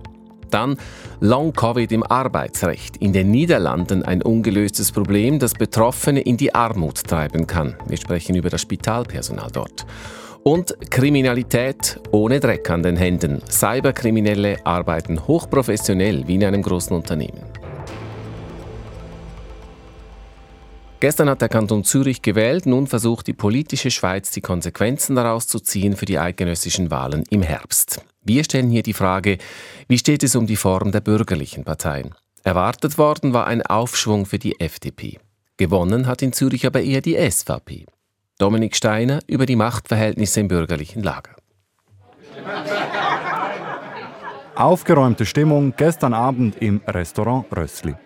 Dann 0.50 0.76
Long-Covid 1.18 1.90
im 1.90 2.04
Arbeitsrecht. 2.04 2.98
In 2.98 3.12
den 3.12 3.32
Niederlanden 3.32 4.04
ein 4.04 4.22
ungelöstes 4.22 4.92
Problem, 4.92 5.40
das 5.40 5.54
Betroffene 5.54 6.20
in 6.20 6.36
die 6.36 6.54
Armut 6.54 7.02
treiben 7.02 7.48
kann. 7.48 7.74
Wir 7.88 7.96
sprechen 7.96 8.36
über 8.36 8.50
das 8.50 8.62
Spitalpersonal 8.62 9.50
dort. 9.52 9.84
Und 10.42 10.74
Kriminalität 10.90 12.00
ohne 12.12 12.40
Dreck 12.40 12.70
an 12.70 12.82
den 12.82 12.96
Händen. 12.96 13.42
Cyberkriminelle 13.46 14.64
arbeiten 14.64 15.26
hochprofessionell 15.26 16.26
wie 16.26 16.36
in 16.36 16.44
einem 16.44 16.62
großen 16.62 16.96
Unternehmen. 16.96 17.42
Gestern 21.00 21.28
hat 21.28 21.42
der 21.42 21.48
Kanton 21.50 21.84
Zürich 21.84 22.22
gewählt, 22.22 22.66
nun 22.66 22.86
versucht 22.86 23.26
die 23.26 23.32
politische 23.32 23.90
Schweiz 23.90 24.30
die 24.30 24.40
Konsequenzen 24.40 25.16
daraus 25.16 25.46
zu 25.46 25.60
ziehen 25.60 25.96
für 25.96 26.06
die 26.06 26.18
eidgenössischen 26.18 26.90
Wahlen 26.90 27.24
im 27.30 27.42
Herbst. 27.42 28.02
Wir 28.22 28.44
stellen 28.44 28.70
hier 28.70 28.82
die 28.82 28.92
Frage, 28.92 29.38
wie 29.88 29.98
steht 29.98 30.22
es 30.22 30.36
um 30.36 30.46
die 30.46 30.56
Form 30.56 30.92
der 30.92 31.00
bürgerlichen 31.00 31.64
Parteien? 31.64 32.14
Erwartet 32.44 32.96
worden 32.96 33.34
war 33.34 33.46
ein 33.46 33.62
Aufschwung 33.62 34.24
für 34.24 34.38
die 34.38 34.60
FDP. 34.60 35.18
Gewonnen 35.58 36.06
hat 36.06 36.22
in 36.22 36.32
Zürich 36.32 36.66
aber 36.66 36.82
eher 36.82 37.02
die 37.02 37.16
SVP. 37.16 37.86
Dominik 38.40 38.74
Steiner 38.74 39.18
über 39.26 39.44
die 39.44 39.54
Machtverhältnisse 39.54 40.40
im 40.40 40.48
bürgerlichen 40.48 41.02
Lager. 41.02 41.32
Aufgeräumte 44.54 45.26
Stimmung 45.26 45.74
gestern 45.76 46.14
Abend 46.14 46.56
im 46.56 46.80
Restaurant 46.86 47.44
Rössli. 47.54 47.96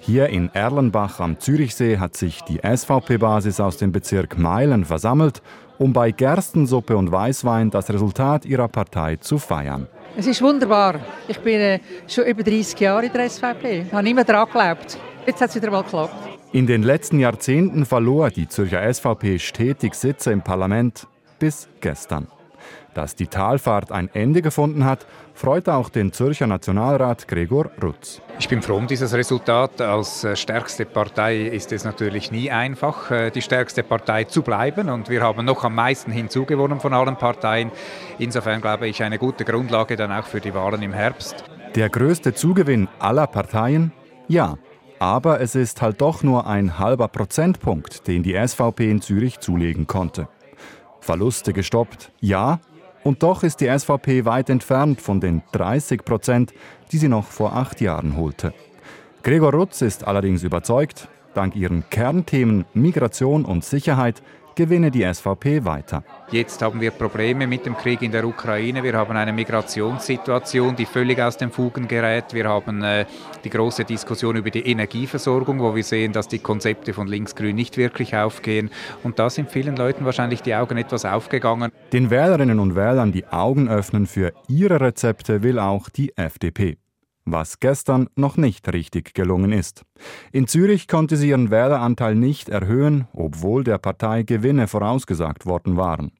Hier 0.00 0.30
in 0.30 0.48
Erlenbach 0.54 1.20
am 1.20 1.38
Zürichsee 1.38 1.98
hat 1.98 2.16
sich 2.16 2.40
die 2.40 2.58
SVP-Basis 2.64 3.60
aus 3.60 3.76
dem 3.76 3.92
Bezirk 3.92 4.38
Meilen 4.38 4.86
versammelt, 4.86 5.42
um 5.76 5.92
bei 5.92 6.10
Gerstensuppe 6.10 6.96
und 6.96 7.12
Weißwein 7.12 7.70
das 7.70 7.90
Resultat 7.90 8.46
ihrer 8.46 8.68
Partei 8.68 9.16
zu 9.16 9.36
feiern. 9.36 9.88
Es 10.16 10.26
ist 10.26 10.40
wunderbar. 10.40 11.00
Ich 11.28 11.38
bin 11.38 11.60
äh, 11.60 11.80
schon 12.08 12.24
über 12.24 12.42
30 12.42 12.80
Jahre 12.80 13.04
in 13.04 13.12
der 13.12 13.28
SVP. 13.28 13.82
Ich 13.82 13.92
habe 13.92 14.08
immer 14.08 14.24
daran 14.24 14.46
geglaubt. 14.46 14.98
Jetzt 15.26 15.42
hat 15.42 15.50
es 15.50 15.56
wieder 15.56 15.70
mal 15.70 15.82
geklappt. 15.82 16.31
In 16.54 16.66
den 16.66 16.82
letzten 16.82 17.18
Jahrzehnten 17.18 17.86
verlor 17.86 18.28
die 18.28 18.46
Zürcher 18.46 18.92
SVP 18.92 19.38
stetig 19.38 19.94
Sitze 19.94 20.32
im 20.32 20.42
Parlament 20.42 21.06
bis 21.38 21.66
gestern. 21.80 22.26
Dass 22.92 23.16
die 23.16 23.26
Talfahrt 23.26 23.90
ein 23.90 24.10
Ende 24.12 24.42
gefunden 24.42 24.84
hat, 24.84 25.06
freut 25.32 25.66
auch 25.70 25.88
den 25.88 26.12
Zürcher 26.12 26.46
Nationalrat 26.46 27.26
Gregor 27.26 27.70
Rutz. 27.82 28.20
Ich 28.38 28.50
bin 28.50 28.60
froh 28.60 28.76
um 28.76 28.86
dieses 28.86 29.14
Resultat. 29.14 29.80
Als 29.80 30.24
äh, 30.24 30.36
stärkste 30.36 30.84
Partei 30.84 31.40
ist 31.40 31.72
es 31.72 31.84
natürlich 31.84 32.30
nie 32.30 32.50
einfach, 32.50 33.10
äh, 33.10 33.30
die 33.30 33.40
stärkste 33.40 33.82
Partei 33.82 34.24
zu 34.24 34.42
bleiben. 34.42 34.90
Und 34.90 35.08
wir 35.08 35.22
haben 35.22 35.46
noch 35.46 35.64
am 35.64 35.74
meisten 35.74 36.12
hinzugewonnen 36.12 36.80
von 36.80 36.92
allen 36.92 37.16
Parteien. 37.16 37.70
Insofern 38.18 38.60
glaube 38.60 38.88
ich 38.88 39.02
eine 39.02 39.16
gute 39.16 39.46
Grundlage 39.46 39.96
dann 39.96 40.12
auch 40.12 40.26
für 40.26 40.42
die 40.42 40.52
Wahlen 40.52 40.82
im 40.82 40.92
Herbst. 40.92 41.44
Der 41.76 41.88
größte 41.88 42.34
Zugewinn 42.34 42.88
aller 42.98 43.26
Parteien? 43.26 43.90
Ja. 44.28 44.58
Aber 45.02 45.40
es 45.40 45.56
ist 45.56 45.82
halt 45.82 46.00
doch 46.00 46.22
nur 46.22 46.46
ein 46.46 46.78
halber 46.78 47.08
Prozentpunkt, 47.08 48.06
den 48.06 48.22
die 48.22 48.34
SVP 48.34 48.88
in 48.88 49.00
Zürich 49.00 49.40
zulegen 49.40 49.88
konnte. 49.88 50.28
Verluste 51.00 51.52
gestoppt? 51.52 52.12
Ja, 52.20 52.60
und 53.02 53.24
doch 53.24 53.42
ist 53.42 53.60
die 53.60 53.66
SVP 53.66 54.26
weit 54.26 54.48
entfernt 54.48 55.00
von 55.00 55.20
den 55.20 55.42
30 55.50 56.04
Prozent, 56.04 56.54
die 56.92 56.98
sie 56.98 57.08
noch 57.08 57.26
vor 57.26 57.56
acht 57.56 57.80
Jahren 57.80 58.16
holte. 58.16 58.54
Gregor 59.24 59.52
Rutz 59.52 59.82
ist 59.82 60.06
allerdings 60.06 60.44
überzeugt, 60.44 61.08
dank 61.34 61.56
ihren 61.56 61.82
Kernthemen 61.90 62.64
Migration 62.72 63.44
und 63.44 63.64
Sicherheit 63.64 64.22
gewinne 64.54 64.90
die 64.90 65.02
SVP 65.02 65.64
weiter. 65.64 66.02
Jetzt 66.30 66.62
haben 66.62 66.80
wir 66.80 66.90
Probleme 66.90 67.46
mit 67.46 67.66
dem 67.66 67.76
Krieg 67.76 68.02
in 68.02 68.12
der 68.12 68.24
Ukraine. 68.24 68.82
Wir 68.82 68.94
haben 68.94 69.16
eine 69.16 69.32
Migrationssituation, 69.32 70.76
die 70.76 70.86
völlig 70.86 71.20
aus 71.20 71.36
den 71.36 71.50
Fugen 71.50 71.88
gerät. 71.88 72.32
Wir 72.32 72.48
haben 72.48 72.82
äh, 72.82 73.04
die 73.44 73.50
große 73.50 73.84
Diskussion 73.84 74.36
über 74.36 74.50
die 74.50 74.66
Energieversorgung, 74.66 75.60
wo 75.60 75.74
wir 75.74 75.84
sehen, 75.84 76.12
dass 76.12 76.28
die 76.28 76.38
Konzepte 76.38 76.92
von 76.92 77.06
Linksgrün 77.06 77.54
nicht 77.54 77.76
wirklich 77.76 78.16
aufgehen. 78.16 78.70
Und 79.02 79.18
da 79.18 79.30
sind 79.30 79.50
vielen 79.50 79.76
Leuten 79.76 80.04
wahrscheinlich 80.04 80.42
die 80.42 80.54
Augen 80.54 80.78
etwas 80.78 81.04
aufgegangen. 81.04 81.70
Den 81.92 82.10
Wählerinnen 82.10 82.58
und 82.58 82.74
Wählern 82.74 83.12
die 83.12 83.26
Augen 83.26 83.68
öffnen 83.68 84.06
für 84.06 84.32
ihre 84.48 84.80
Rezepte 84.80 85.42
will 85.42 85.58
auch 85.58 85.88
die 85.88 86.16
FDP 86.16 86.81
was 87.24 87.60
gestern 87.60 88.08
noch 88.16 88.36
nicht 88.36 88.72
richtig 88.72 89.14
gelungen 89.14 89.52
ist. 89.52 89.84
In 90.32 90.46
Zürich 90.46 90.88
konnte 90.88 91.16
sie 91.16 91.30
ihren 91.30 91.50
Wähleranteil 91.50 92.14
nicht 92.14 92.48
erhöhen, 92.48 93.06
obwohl 93.12 93.64
der 93.64 93.78
Partei 93.78 94.22
Gewinne 94.22 94.66
vorausgesagt 94.66 95.46
worden 95.46 95.76
waren. 95.76 96.12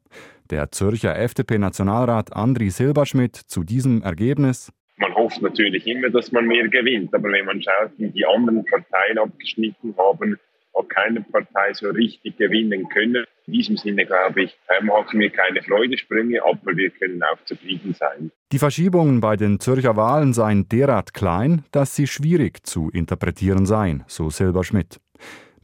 Der 0.51 0.71
Zürcher 0.71 1.17
FDP-Nationalrat 1.19 2.35
Andri 2.35 2.71
Silberschmidt 2.71 3.37
zu 3.37 3.65
diesem 3.65 4.03
Ergebnis. 4.03 4.73
Man 4.97 5.15
hofft 5.15 5.41
natürlich 5.41 5.87
immer, 5.87 6.11
dass 6.11 6.31
man 6.31 6.47
mehr 6.47 6.69
gewinnt, 6.69 7.15
aber 7.15 7.31
wenn 7.31 7.47
man 7.47 7.63
schaut, 7.63 7.93
wie 7.97 8.11
die 8.11 8.27
anderen 8.27 8.65
Parteien 8.65 9.19
abgeschnitten 9.19 9.95
haben, 9.97 10.39
hat 10.77 10.89
keine 10.89 11.21
Partei 11.23 11.73
so 11.73 11.89
richtig 11.91 12.37
gewinnen 12.37 12.89
können. 12.89 13.25
In 13.47 13.53
diesem 13.53 13.77
Sinne 13.77 14.07
glaube 14.07 14.45
ich, 14.45 14.57
machen 14.83 15.21
wir 15.21 15.31
keine 15.31 15.63
Freudensprünge, 15.63 16.43
aber 16.45 16.77
wir 16.77 16.91
können 16.91 17.23
auch 17.23 17.45
zufrieden 17.45 17.95
sein. 17.95 18.31
Die 18.53 18.59
Verschiebungen 18.59 19.21
bei 19.21 19.37
den 19.37 19.61
Zürcher 19.61 19.97
Wahlen 19.97 20.33
seien 20.33 20.69
derart 20.69 21.15
klein, 21.15 21.65
dass 21.73 21.97
sie 21.97 22.07
schwierig 22.07 22.67
zu 22.67 22.91
interpretieren 22.91 23.67
seien, 23.67 24.05
so 24.07 24.31
Silberschmidt. 24.31 25.01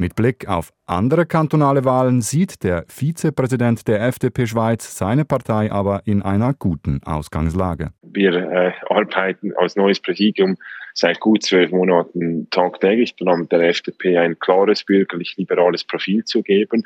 Mit 0.00 0.15
Blick 0.15 0.49
auf 0.49 0.71
andere 0.87 1.27
kantonale 1.27 1.85
Wahlen 1.85 2.21
sieht 2.21 2.62
der 2.62 2.85
Vizepräsident 2.87 3.88
der 3.88 4.00
FDP 4.07 4.47
Schweiz 4.47 4.97
seine 4.97 5.25
Partei 5.25 5.73
aber 5.73 6.03
in 6.05 6.23
einer 6.23 6.55
guten 6.55 7.00
Ausgangslage. 7.03 7.91
Wir 8.03 8.33
äh, 8.33 8.73
arbeiten 8.88 9.53
als 9.57 9.75
neues 9.75 9.99
Präsidium 9.99 10.55
seit 10.99 11.21
gut 11.21 11.45
zwölf 11.45 11.71
Monaten 11.71 12.49
tagtäglich 12.50 13.14
daran, 13.17 13.49
der 13.49 13.61
FDP 13.69 14.19
ein 14.19 14.38
klares 14.38 14.83
bürgerlich-liberales 14.85 15.85
Profil 15.85 16.25
zu 16.25 16.43
geben. 16.43 16.83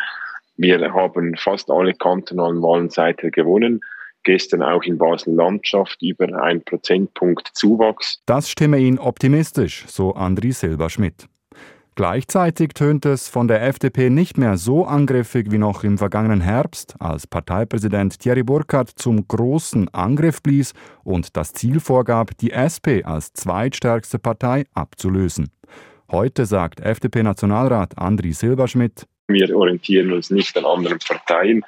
Wir 0.58 0.92
haben 0.92 1.34
fast 1.36 1.70
alle 1.70 1.94
kantonalen 1.94 2.60
Wahlen 2.60 2.90
seither 2.90 3.30
gewonnen 3.30 3.80
gestern 4.24 4.62
auch 4.62 4.82
in 4.84 4.98
Basel-Landschaft 4.98 6.00
über 6.02 6.42
ein 6.42 6.62
Prozentpunkt 6.62 7.48
Zuwachs. 7.54 8.22
Das 8.26 8.48
stimme 8.48 8.78
ihn 8.78 8.98
optimistisch, 8.98 9.84
so 9.88 10.14
Andri 10.14 10.52
Silberschmidt. 10.52 11.26
Gleichzeitig 11.94 12.70
tönt 12.70 13.04
es 13.04 13.28
von 13.28 13.48
der 13.48 13.62
FDP 13.62 14.08
nicht 14.08 14.38
mehr 14.38 14.56
so 14.56 14.86
angriffig 14.86 15.50
wie 15.50 15.58
noch 15.58 15.84
im 15.84 15.98
vergangenen 15.98 16.40
Herbst, 16.40 16.94
als 16.98 17.26
Parteipräsident 17.26 18.18
Thierry 18.18 18.42
Burkhardt 18.42 18.88
zum 18.88 19.28
großen 19.28 19.92
Angriff 19.92 20.42
blies 20.42 20.72
und 21.04 21.36
das 21.36 21.52
Ziel 21.52 21.80
vorgab, 21.80 22.30
die 22.38 22.52
SP 22.56 23.04
als 23.04 23.34
zweitstärkste 23.34 24.18
Partei 24.18 24.64
abzulösen. 24.72 25.50
Heute 26.10 26.46
sagt 26.46 26.80
FDP-Nationalrat 26.80 27.98
Andri 27.98 28.32
Silberschmidt, 28.32 29.06
wir 29.28 29.54
orientieren 29.54 30.12
uns 30.12 30.30
nicht 30.30 30.56
an 30.56 30.64
anderen 30.64 30.98
Parteien. 30.98 31.62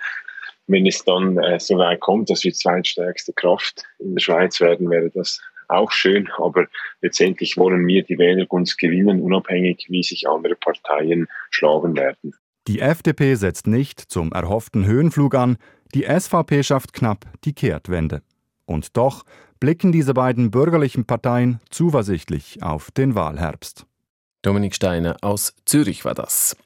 wenn 0.67 0.87
es 0.87 1.05
dann 1.05 1.37
äh, 1.37 1.61
so 1.61 1.77
weit 1.77 2.01
kommt, 2.01 2.31
dass 2.31 2.45
wir 2.45 2.53
zweitstärkste 2.53 3.35
Kraft 3.35 3.85
in 3.99 4.15
der 4.15 4.21
Schweiz 4.21 4.61
werden, 4.61 4.89
wäre 4.89 5.11
das 5.11 5.41
auch 5.69 5.93
schön. 5.93 6.29
Aber 6.39 6.67
letztendlich 7.01 7.57
wollen 7.57 7.87
wir 7.87 8.03
die 8.03 8.19
Wähler 8.19 8.47
uns 8.49 8.77
gewinnen, 8.77 9.21
unabhängig 9.21 9.87
wie 9.89 10.03
sich 10.03 10.29
andere 10.29 10.57
Parteien 10.57 11.29
schlagen 11.51 11.97
werden. 11.97 12.35
Die 12.67 12.81
FDP 12.81 13.35
setzt 13.35 13.67
nicht 13.67 14.01
zum 14.01 14.33
erhofften 14.33 14.87
Höhenflug 14.87 15.35
an, 15.35 15.59
die 15.95 16.05
SVP 16.05 16.63
schafft 16.63 16.93
knapp 16.93 17.27
die 17.45 17.53
Kehrtwende. 17.53 18.23
Und 18.65 18.97
doch 18.97 19.25
blicken 19.61 19.93
diese 19.93 20.15
beiden 20.15 20.51
bürgerlichen 20.51 21.05
Parteien 21.05 21.61
zuversichtlich 21.71 22.63
auf 22.63 22.91
den 22.91 23.15
Wahlherbst. 23.15 23.87
Dominik 24.43 24.75
Steiner 24.75 25.17
aus 25.23 25.55
Zürich 25.65 26.05
war 26.05 26.15
das. 26.15 26.57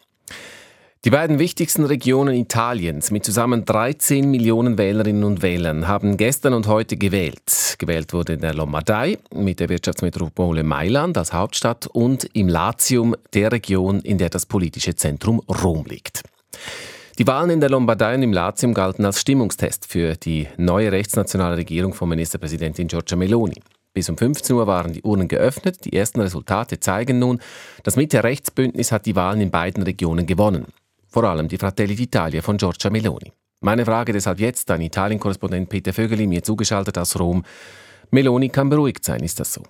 Die 1.04 1.10
beiden 1.10 1.38
wichtigsten 1.38 1.84
Regionen 1.84 2.34
Italiens 2.34 3.12
mit 3.12 3.24
zusammen 3.24 3.64
13 3.64 4.28
Millionen 4.28 4.78
Wählerinnen 4.78 5.22
und 5.22 5.42
Wählern 5.42 5.86
haben 5.86 6.16
gestern 6.16 6.54
und 6.54 6.66
heute 6.66 6.96
gewählt. 6.96 7.76
Gewählt 7.78 8.12
wurde 8.12 8.32
in 8.32 8.40
der 8.40 8.52
Lombardei 8.52 9.16
mit 9.32 9.60
der 9.60 9.68
Wirtschaftsmetropole 9.68 10.64
Mailand 10.64 11.16
als 11.16 11.32
Hauptstadt 11.32 11.86
und 11.86 12.28
im 12.32 12.48
Latium, 12.48 13.14
der 13.32 13.52
Region, 13.52 14.00
in 14.00 14.18
der 14.18 14.28
das 14.28 14.46
politische 14.46 14.96
Zentrum 14.96 15.40
Rom 15.62 15.84
liegt. 15.86 16.22
Die 17.16 17.26
Wahlen 17.28 17.50
in 17.50 17.60
der 17.60 17.70
Lombardei 17.70 18.16
und 18.16 18.24
im 18.24 18.32
Latium 18.32 18.74
galten 18.74 19.04
als 19.04 19.20
Stimmungstest 19.20 19.86
für 19.86 20.16
die 20.16 20.48
neue 20.56 20.90
rechtsnationale 20.90 21.58
Regierung 21.58 21.94
von 21.94 22.08
Ministerpräsidentin 22.08 22.88
Giorgia 22.88 23.16
Meloni. 23.16 23.62
Bis 23.94 24.08
um 24.08 24.18
15 24.18 24.56
Uhr 24.56 24.66
waren 24.66 24.92
die 24.92 25.02
Urnen 25.02 25.28
geöffnet. 25.28 25.84
Die 25.84 25.92
ersten 25.92 26.20
Resultate 26.20 26.80
zeigen 26.80 27.20
nun, 27.20 27.38
das 27.84 27.94
Mitte-Rechtsbündnis 27.94 28.90
hat 28.90 29.06
die 29.06 29.14
Wahlen 29.14 29.40
in 29.40 29.52
beiden 29.52 29.84
Regionen 29.84 30.26
gewonnen 30.26 30.66
vor 31.18 31.24
allem 31.24 31.48
die 31.48 31.58
Fratelli 31.58 31.96
d'Italia 31.96 32.40
von 32.40 32.56
Giorgia 32.56 32.90
Meloni. 32.90 33.32
Meine 33.60 33.84
Frage 33.84 34.12
deshalb 34.12 34.38
jetzt 34.38 34.70
an 34.70 34.80
Italien-Korrespondent 34.80 35.68
Peter 35.68 35.92
Vögeli, 35.92 36.28
mir 36.28 36.44
zugeschaltet 36.44 36.96
aus 36.96 37.18
Rom. 37.18 37.42
Meloni 38.12 38.50
kann 38.50 38.68
beruhigt 38.68 39.04
sein, 39.04 39.24
ist 39.24 39.40
das 39.40 39.52
so? 39.52 39.64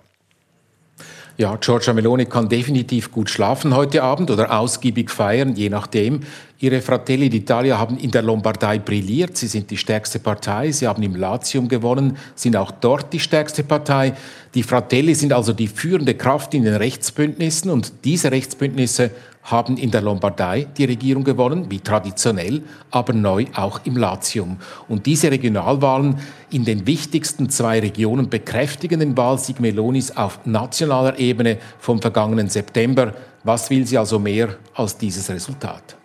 Ja, 1.37 1.55
Giorgia 1.55 1.93
Meloni 1.93 2.25
kann 2.25 2.49
definitiv 2.49 3.11
gut 3.11 3.31
schlafen 3.31 3.75
heute 3.75 4.03
Abend 4.03 4.29
oder 4.29 4.59
ausgiebig 4.59 5.09
feiern, 5.09 5.55
je 5.55 5.69
nachdem. 5.69 6.19
Ihre 6.59 6.81
Fratelli 6.81 7.29
d'Italia 7.29 7.79
haben 7.79 7.97
in 7.97 8.11
der 8.11 8.21
Lombardei 8.21 8.77
brilliert. 8.77 9.35
Sie 9.35 9.47
sind 9.47 9.71
die 9.71 9.77
stärkste 9.77 10.19
Partei. 10.19 10.71
Sie 10.71 10.85
haben 10.85 11.01
im 11.01 11.15
Latium 11.15 11.67
gewonnen, 11.67 12.17
sind 12.35 12.57
auch 12.57 12.69
dort 12.69 13.11
die 13.11 13.19
stärkste 13.19 13.63
Partei. 13.63 14.13
Die 14.53 14.61
Fratelli 14.61 15.15
sind 15.15 15.33
also 15.33 15.53
die 15.53 15.67
führende 15.67 16.13
Kraft 16.13 16.53
in 16.53 16.63
den 16.63 16.75
Rechtsbündnissen 16.75 17.71
und 17.71 18.05
diese 18.05 18.31
Rechtsbündnisse 18.31 19.09
haben 19.51 19.77
in 19.77 19.91
der 19.91 20.01
Lombardei 20.01 20.67
die 20.77 20.85
Regierung 20.85 21.23
gewonnen, 21.23 21.65
wie 21.69 21.79
traditionell, 21.79 22.61
aber 22.91 23.13
neu 23.13 23.45
auch 23.55 23.81
im 23.85 23.97
Latium. 23.97 24.57
Und 24.87 25.05
diese 25.05 25.31
Regionalwahlen 25.31 26.17
in 26.51 26.65
den 26.65 26.85
wichtigsten 26.85 27.49
zwei 27.49 27.79
Regionen 27.79 28.29
bekräftigen 28.29 28.99
den 28.99 29.17
Wahlsieg 29.17 29.59
Melonis 29.59 30.11
auf 30.11 30.39
nationaler 30.45 31.17
Ebene 31.19 31.57
vom 31.79 32.01
vergangenen 32.01 32.49
September. 32.49 33.13
Was 33.43 33.69
will 33.69 33.85
sie 33.85 33.97
also 33.97 34.19
mehr 34.19 34.55
als 34.73 34.97
dieses 34.97 35.29
Resultat? 35.29 35.95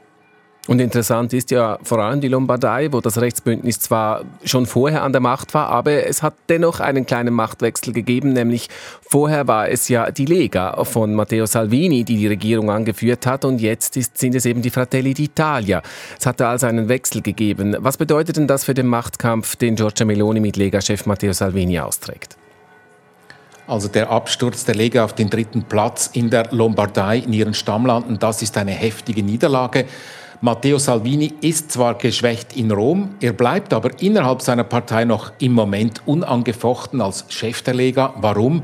Und 0.66 0.80
interessant 0.80 1.34
ist 1.34 1.50
ja 1.50 1.78
vor 1.82 1.98
allem 1.98 2.22
die 2.22 2.28
Lombardei, 2.28 2.90
wo 2.90 3.02
das 3.02 3.20
Rechtsbündnis 3.20 3.80
zwar 3.80 4.24
schon 4.44 4.64
vorher 4.64 5.02
an 5.02 5.12
der 5.12 5.20
Macht 5.20 5.52
war, 5.52 5.68
aber 5.68 6.06
es 6.06 6.22
hat 6.22 6.34
dennoch 6.48 6.80
einen 6.80 7.04
kleinen 7.04 7.34
Machtwechsel 7.34 7.92
gegeben, 7.92 8.32
nämlich 8.32 8.70
vorher 9.02 9.46
war 9.46 9.68
es 9.68 9.88
ja 9.88 10.10
die 10.10 10.24
Lega 10.24 10.82
von 10.84 11.14
Matteo 11.14 11.44
Salvini, 11.44 12.04
die 12.04 12.16
die 12.16 12.28
Regierung 12.28 12.70
angeführt 12.70 13.26
hat 13.26 13.44
und 13.44 13.60
jetzt 13.60 13.98
ist, 13.98 14.16
sind 14.16 14.34
es 14.34 14.46
eben 14.46 14.62
die 14.62 14.70
Fratelli 14.70 15.12
d'Italia. 15.12 15.82
Es 16.18 16.24
hat 16.24 16.40
da 16.40 16.50
also 16.50 16.66
einen 16.66 16.88
Wechsel 16.88 17.20
gegeben. 17.20 17.76
Was 17.80 17.98
bedeutet 17.98 18.38
denn 18.38 18.46
das 18.46 18.64
für 18.64 18.74
den 18.74 18.86
Machtkampf, 18.86 19.56
den 19.56 19.76
Giorgia 19.76 20.06
Meloni 20.06 20.40
mit 20.40 20.56
Lega-Chef 20.56 21.04
Matteo 21.04 21.34
Salvini 21.34 21.78
austrägt? 21.78 22.38
Also 23.66 23.88
der 23.88 24.10
Absturz 24.10 24.64
der 24.64 24.76
Lega 24.76 25.04
auf 25.04 25.14
den 25.14 25.28
dritten 25.28 25.64
Platz 25.64 26.08
in 26.12 26.30
der 26.30 26.48
Lombardei, 26.52 27.18
in 27.18 27.34
ihren 27.34 27.54
Stammlanden, 27.54 28.18
das 28.18 28.40
ist 28.40 28.56
eine 28.56 28.72
heftige 28.72 29.22
Niederlage. 29.22 29.84
Matteo 30.44 30.76
Salvini 30.76 31.32
ist 31.40 31.72
zwar 31.72 31.94
geschwächt 31.94 32.54
in 32.54 32.70
Rom, 32.70 33.14
er 33.22 33.32
bleibt 33.32 33.72
aber 33.72 33.98
innerhalb 34.02 34.42
seiner 34.42 34.64
Partei 34.64 35.06
noch 35.06 35.32
im 35.38 35.52
Moment 35.52 36.02
unangefochten 36.04 37.00
als 37.00 37.24
Chef 37.30 37.62
der 37.62 37.72
Lega. 37.72 38.12
Warum? 38.18 38.62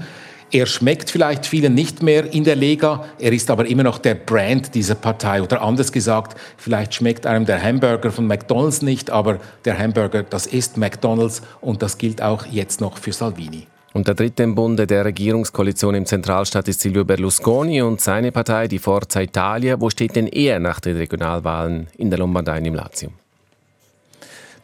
Er 0.51 0.67
schmeckt 0.67 1.11
vielleicht 1.11 1.47
vielen 1.47 1.73
nicht 1.73 2.03
mehr 2.03 2.31
in 2.35 2.45
der 2.45 2.57
Lega, 2.57 3.07
er 3.19 3.33
ist 3.33 3.51
aber 3.51 3.65
immer 3.65 3.83
noch 3.83 3.97
der 3.97 4.15
Brand 4.15 4.75
dieser 4.75 4.95
Partei. 4.95 5.43
Oder 5.43 5.63
anders 5.63 5.91
gesagt, 5.91 6.39
vielleicht 6.59 6.93
schmeckt 6.93 7.27
einem 7.27 7.47
der 7.47 7.63
Hamburger 7.63 8.13
von 8.13 8.27
McDonald's 8.27 8.83
nicht, 8.83 9.09
aber 9.09 9.39
der 9.65 9.79
Hamburger, 9.79 10.23
das 10.23 10.47
ist 10.47 10.77
McDonald's 10.77 11.41
und 11.63 11.81
das 11.81 11.97
gilt 11.97 12.21
auch 12.21 12.45
jetzt 12.45 12.83
noch 12.83 12.99
für 12.99 13.15
Salvini. 13.15 13.69
Und 13.93 14.07
der 14.07 14.15
dritte 14.15 14.45
im 14.45 14.55
Bunde 14.55 14.87
der 14.87 15.05
Regierungskoalition 15.05 15.97
im 15.97 16.07
Zentralstaat 16.07 16.69
ist 16.69 16.81
Silvio 16.81 17.05
Berlusconi 17.05 17.83
und 17.83 18.01
seine 18.01 18.31
Partei, 18.31 18.69
die 18.69 18.79
Forza 18.79 19.21
Italia. 19.21 19.81
Wo 19.81 19.91
steht 19.91 20.15
denn 20.15 20.29
er 20.29 20.61
nach 20.61 20.79
den 20.79 20.97
Regionalwahlen 20.97 21.89
in 21.99 22.09
der 22.09 22.21
Lombardei 22.21 22.59
und 22.59 22.67
im 22.67 22.75
Latium? 22.75 23.13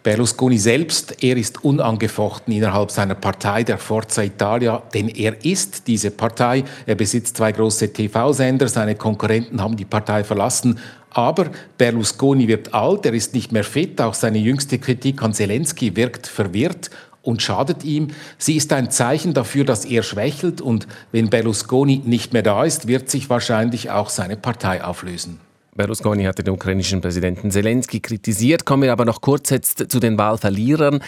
Berlusconi 0.04 0.56
selbst, 0.56 1.24
er 1.24 1.36
ist 1.36 1.64
unangefochten 1.64 2.54
innerhalb 2.54 2.92
seiner 2.92 3.16
Partei, 3.16 3.64
der 3.64 3.78
Forza 3.78 4.22
Italia, 4.22 4.80
denn 4.94 5.08
er 5.08 5.44
ist 5.44 5.88
diese 5.88 6.12
Partei. 6.12 6.62
Er 6.86 6.94
besitzt 6.94 7.36
zwei 7.36 7.50
große 7.50 7.92
TV-Sender, 7.92 8.68
seine 8.68 8.94
Konkurrenten 8.94 9.60
haben 9.60 9.76
die 9.76 9.84
Partei 9.84 10.22
verlassen. 10.22 10.78
Aber 11.10 11.46
Berlusconi 11.76 12.46
wird 12.46 12.72
alt, 12.72 13.04
er 13.04 13.14
ist 13.14 13.34
nicht 13.34 13.50
mehr 13.50 13.64
fit. 13.64 14.00
Auch 14.00 14.14
seine 14.14 14.38
jüngste 14.38 14.78
Kritik 14.78 15.22
an 15.22 15.32
Zelensky 15.32 15.96
wirkt 15.96 16.28
verwirrt 16.28 16.90
und 17.26 17.42
schadet 17.42 17.84
ihm. 17.84 18.08
Sie 18.38 18.56
ist 18.56 18.72
ein 18.72 18.90
Zeichen 18.90 19.34
dafür, 19.34 19.64
dass 19.64 19.84
er 19.84 20.02
schwächelt 20.02 20.60
und 20.60 20.86
wenn 21.12 21.28
Berlusconi 21.28 22.02
nicht 22.04 22.32
mehr 22.32 22.42
da 22.42 22.64
ist, 22.64 22.86
wird 22.86 23.10
sich 23.10 23.28
wahrscheinlich 23.28 23.90
auch 23.90 24.08
seine 24.08 24.36
Partei 24.36 24.82
auflösen. 24.82 25.40
Berlusconi 25.74 26.24
hatte 26.24 26.42
den 26.42 26.54
ukrainischen 26.54 27.00
Präsidenten 27.00 27.50
Zelensky 27.50 28.00
kritisiert. 28.00 28.64
Kommen 28.64 28.84
wir 28.84 28.92
aber 28.92 29.04
noch 29.04 29.20
kurz 29.20 29.50
jetzt 29.50 29.90
zu 29.90 30.00
den 30.00 30.16
Wahlverlierern. 30.16 31.00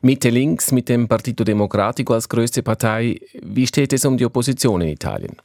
Mitte 0.00 0.30
links 0.30 0.72
mit 0.72 0.88
dem 0.88 1.08
Partito 1.08 1.44
Democratico 1.44 2.14
als 2.14 2.28
größte 2.28 2.62
Partei. 2.62 3.20
Wie 3.42 3.66
steht 3.66 3.92
es 3.92 4.04
um 4.04 4.16
die 4.16 4.24
Opposition 4.24 4.80
in 4.80 4.88
Italien? 4.88 5.36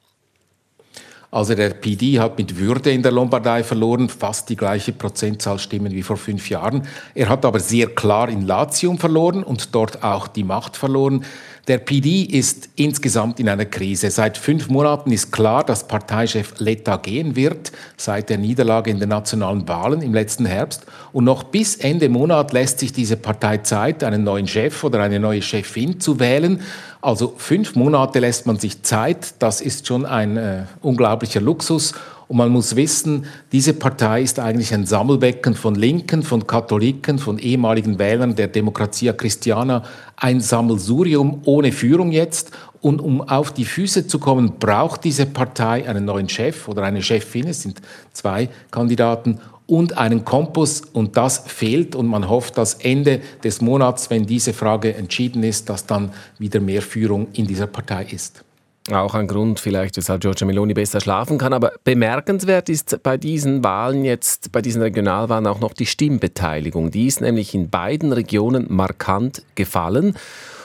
Also 1.34 1.56
der 1.56 1.70
PD 1.70 2.20
hat 2.20 2.38
mit 2.38 2.58
Würde 2.58 2.91
in 2.91 3.04
der 3.04 3.13
Lombardei 3.13 3.63
verloren, 3.63 4.10
fast 4.10 4.50
die 4.50 4.58
gleiche 4.58 4.91
Prozentzahl 4.91 5.60
Stimmen 5.60 5.94
wie 5.94 6.04
vor 6.04 6.17
fünf 6.17 6.50
Jahren. 6.50 6.86
Er 7.15 7.30
hat 7.30 7.46
aber 7.46 7.62
sehr 7.62 7.88
klar 7.88 8.28
in 8.28 8.46
Latium 8.46 8.98
verloren 8.98 9.41
und 9.41 9.74
dort 9.74 10.04
auch 10.04 10.28
die 10.28 10.44
Macht 10.44 10.76
verloren. 10.76 11.24
Der 11.67 11.78
PD 11.78 12.24
ist 12.24 12.69
insgesamt 12.76 13.39
in 13.39 13.47
einer 13.47 13.65
Krise. 13.65 14.10
Seit 14.10 14.38
fünf 14.38 14.67
Monaten 14.69 15.12
ist 15.12 15.32
klar, 15.32 15.63
dass 15.63 15.88
Parteichef 15.88 16.56
Letta 16.58 16.97
gehen 16.97 17.36
wird, 17.36 17.71
seit 17.97 18.32
der 18.32 18.39
Niederlage 18.39 18.89
in 18.89 19.00
den 19.00 19.10
nationalen 19.10 19.67
Wahlen 19.67 20.02
im 20.02 20.13
letzten 20.13 20.47
Herbst. 20.47 20.86
Und 21.13 21.26
noch 21.26 21.43
bis 21.43 21.76
Ende 21.76 22.10
Monat 22.10 22.52
lässt 22.52 22.80
sich 22.80 22.93
diese 22.93 23.15
Partei 23.15 23.60
Zeit, 23.60 24.04
einen 24.04 24.24
neuen 24.24 24.47
Chef 24.47 24.84
oder 24.84 25.02
eine 25.04 25.19
neue 25.19 25.43
Chefin 25.43 26.00
zu 26.00 26.19
wählen. 26.19 26.62
Also 27.00 27.36
fünf 27.38 27.76
Monate 27.76 28.19
lässt 28.19 28.47
man 28.47 28.58
sich 28.58 28.82
Zeit. 28.82 29.36
Das 29.38 29.62
ist 29.62 29.86
schon 29.86 30.06
ein 30.06 30.38
äh, 30.38 30.63
unglaublicher 30.82 31.41
Luxus. 31.41 31.93
Und 32.32 32.38
man 32.38 32.50
muss 32.50 32.78
wissen, 32.78 33.26
diese 33.52 33.74
Partei 33.74 34.22
ist 34.22 34.39
eigentlich 34.39 34.74
ein 34.74 34.86
Sammelbecken 34.86 35.54
von 35.54 35.76
Linken, 35.76 36.24
von 36.24 36.48
Katholiken, 36.48 37.20
von 37.20 37.38
ehemaligen 37.38 38.00
Wählern 38.00 38.36
der 38.36 38.48
Demokratia 38.48 39.12
Christiana, 39.12 39.84
ein 40.15 40.39
Sammelsurium 40.39 41.41
ohne 41.44 41.74
Führung 41.74 42.13
jetzt. 42.13 42.52
Und 42.80 43.02
um 43.02 43.20
auf 43.20 43.52
die 43.52 43.65
Füße 43.65 44.08
zu 44.08 44.17
kommen, 44.17 44.54
braucht 44.60 45.04
diese 45.04 45.26
Partei 45.26 45.86
einen 45.86 46.06
neuen 46.06 46.30
Chef 46.30 46.70
oder 46.70 46.84
eine 46.84 47.04
Chefin. 47.04 47.48
Es 47.48 47.63
sind 47.63 47.82
zwei 48.13 48.48
Kandidaten 48.72 49.41
und 49.67 49.98
einen 49.98 50.24
Kompass 50.24 50.84
und 50.94 51.17
das 51.17 51.39
fehlt 51.39 51.98
und 51.98 52.08
man 52.08 52.30
hofft, 52.30 52.58
dass 52.58 52.76
Ende 52.76 53.20
des 53.44 53.60
Monats, 53.60 54.10
wenn 54.10 54.26
diese 54.26 54.54
Frage 54.54 54.96
entschieden 54.96 55.44
ist, 55.44 55.70
dass 55.70 55.86
dann 55.86 56.13
wieder 56.39 56.62
mehr 56.62 56.82
Führung 56.82 57.28
in 57.34 57.46
dieser 57.46 57.67
Partei 57.67 58.06
ist. 58.10 58.46
Auch 58.89 59.13
ein 59.13 59.28
Grund 59.28 59.60
vielleicht, 59.60 59.96
weshalb 59.98 60.22
Giorgia 60.22 60.48
Meloni 60.48 60.74
besser 60.74 61.00
schlafen 61.00 61.38
kann. 61.38 61.54
Aber 61.54 61.72
bemerkenswert 61.84 62.67
ist 62.67 63.04
bei 63.04 63.15
diesen 63.15 63.63
Wahlen 63.63 64.04
jetzt, 64.04 64.52
bei 64.52 64.62
diesen 64.63 64.82
Regionalwahlen 64.82 65.46
auch 65.46 65.60
noch 65.60 65.74
die 65.74 65.86
Stimmbeteiligung. 65.86 66.89
Die 66.89 67.06
ist 67.06 67.22
nämlich 67.22 67.54
in 67.54 67.70
beiden 67.70 68.12
Regionen 68.12 68.65
markant 68.70 69.44
gefallen. 69.54 70.15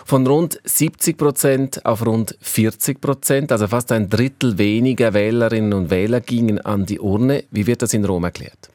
Von 0.06 0.26
rund 0.26 0.60
70 0.64 1.18
Prozent 1.18 1.84
auf 1.84 2.06
rund 2.06 2.38
40 2.40 3.00
Prozent, 3.00 3.52
also 3.52 3.66
fast 3.66 3.92
ein 3.92 4.08
Drittel 4.08 4.56
weniger 4.56 5.12
Wählerinnen 5.12 5.74
und 5.74 5.90
Wähler 5.90 6.20
gingen 6.20 6.60
an 6.60 6.86
die 6.86 7.00
Urne. 7.00 7.44
Wie 7.50 7.66
wird 7.66 7.82
das 7.82 7.92
in 7.92 8.04
Rom 8.04 8.24
erklärt? 8.24 8.70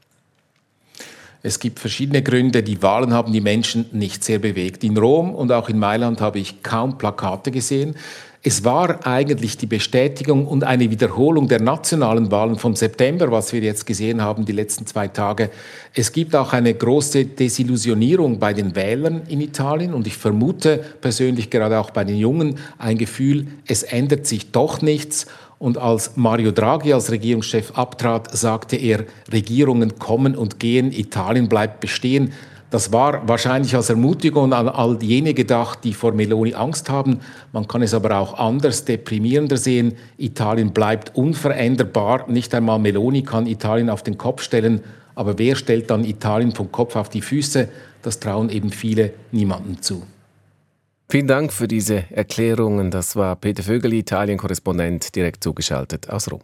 Es 1.42 1.60
gibt 1.60 1.80
verschiedene 1.80 2.22
Gründe. 2.22 2.62
Die 2.62 2.84
Wahlen 2.84 3.14
haben 3.14 3.34
die 3.34 3.42
Menschen 3.42 3.86
nicht 3.92 4.24
sehr 4.24 4.38
bewegt. 4.38 4.84
In 4.84 4.98
Rom 4.98 5.34
und 5.34 5.52
auch 5.52 5.70
in 5.70 5.80
Mailand 5.80 6.22
habe 6.22 6.38
ich 6.38 6.62
kaum 6.62 7.00
Plakate 7.00 7.50
gesehen. 7.50 7.96
Es 8.44 8.66
war 8.66 9.06
eigentlich 9.06 9.58
die 9.58 9.68
Bestätigung 9.68 10.48
und 10.48 10.64
eine 10.64 10.90
Wiederholung 10.90 11.48
der 11.48 11.62
nationalen 11.62 12.32
Wahlen 12.32 12.58
vom 12.58 12.76
September, 12.76 13.32
was 13.32 13.54
wir 13.54 13.62
jetzt 13.62 13.86
gesehen 13.86 14.20
haben, 14.20 14.46
die 14.46 14.52
letzten 14.52 14.88
zwei 14.88 15.08
Tage. 15.08 15.52
Es 15.94 16.12
gibt 16.12 16.36
auch 16.36 16.52
eine 16.52 16.74
große 16.74 17.26
Desillusionierung 17.26 18.40
bei 18.40 18.54
den 18.54 18.76
Wählern 18.76 19.22
in 19.28 19.42
Italien 19.42 19.94
und 19.94 20.08
ich 20.08 20.18
vermute 20.18 20.84
persönlich 21.02 21.52
gerade 21.52 21.80
auch 21.80 21.92
bei 21.92 22.04
den 22.04 22.18
Jungen 22.18 22.58
ein 22.80 22.98
Gefühl, 22.98 23.46
es 23.68 23.84
ändert 23.84 24.26
sich 24.26 24.52
doch 24.52 24.82
nichts. 24.82 25.28
Und 25.60 25.78
als 25.78 26.14
Mario 26.16 26.52
Draghi 26.52 26.94
als 26.94 27.12
Regierungschef 27.12 27.74
abtrat, 27.78 28.36
sagte 28.36 28.76
er, 28.76 29.06
Regierungen 29.32 30.00
kommen 30.00 30.36
und 30.36 30.60
gehen, 30.60 30.92
Italien 30.92 31.48
bleibt 31.48 31.80
bestehen. 31.80 32.34
Das 32.72 32.94
war 32.94 33.28
wahrscheinlich 33.28 33.76
als 33.76 33.90
Ermutigung 33.90 34.54
an 34.54 34.70
all 34.70 34.98
jene 35.04 35.34
gedacht, 35.34 35.80
die 35.84 35.94
vor 35.94 36.14
Meloni 36.14 36.54
Angst 36.54 36.90
haben. 36.90 37.20
Man 37.52 37.68
kann 37.68 37.82
es 37.82 37.94
aber 37.94 38.18
auch 38.18 38.40
anders, 38.40 38.86
deprimierender 38.86 39.58
sehen. 39.58 39.98
Italien 40.18 40.72
bleibt 40.72 41.14
unveränderbar. 41.14 42.30
Nicht 42.30 42.56
einmal 42.56 42.80
Meloni 42.80 43.24
kann 43.24 43.46
Italien 43.46 43.90
auf 43.90 44.04
den 44.04 44.18
Kopf 44.18 44.42
stellen. 44.42 44.80
Aber 45.16 45.38
wer 45.38 45.58
stellt 45.58 45.92
dann 45.92 46.06
Italien 46.06 46.54
vom 46.54 46.72
Kopf 46.72 46.96
auf 46.96 47.10
die 47.10 47.22
Füße? 47.22 47.68
Das 48.04 48.22
trauen 48.22 48.50
eben 48.50 48.72
viele 48.72 49.12
niemandem 49.34 49.82
zu. 49.82 50.04
Vielen 51.10 51.28
Dank 51.28 51.52
für 51.52 51.68
diese 51.68 52.06
Erklärungen. 52.10 52.90
Das 52.90 53.18
war 53.18 53.36
Peter 53.36 53.64
Vögel, 53.64 53.92
Italien-Korrespondent, 53.92 55.14
direkt 55.14 55.44
zugeschaltet 55.44 56.10
aus 56.10 56.32
Rom. 56.32 56.40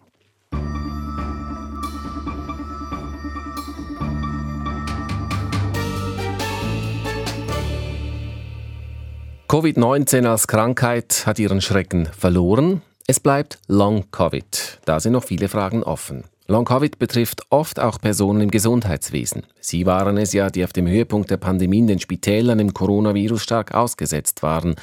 Covid-19 9.49 10.25
als 10.25 10.45
Krankheit 10.49 11.23
hat 11.25 11.39
ihren 11.39 11.61
Schrecken 11.61 12.07
verloren. 12.07 12.81
Es 13.07 13.21
bleibt 13.21 13.59
Long-Covid. 13.67 14.79
Da 14.83 14.99
sind 14.99 15.13
noch 15.13 15.23
viele 15.23 15.47
Fragen 15.47 15.83
offen. 15.83 16.25
Long-Covid 16.47 16.99
betrifft 16.99 17.43
oft 17.49 17.79
auch 17.79 18.01
Personen 18.01 18.41
im 18.41 18.51
Gesundheitswesen. 18.51 19.43
Sie 19.61 19.85
waren 19.85 20.17
es 20.17 20.33
ja, 20.33 20.49
die 20.49 20.65
auf 20.65 20.73
dem 20.73 20.85
Höhepunkt 20.85 21.31
der 21.31 21.37
Pandemie 21.37 21.79
in 21.79 21.87
den 21.87 21.99
Spitälern 21.99 22.59
im 22.59 22.73
Coronavirus 22.73 23.41
stark 23.41 23.73
ausgesetzt 23.73 24.43
waren. 24.43 24.75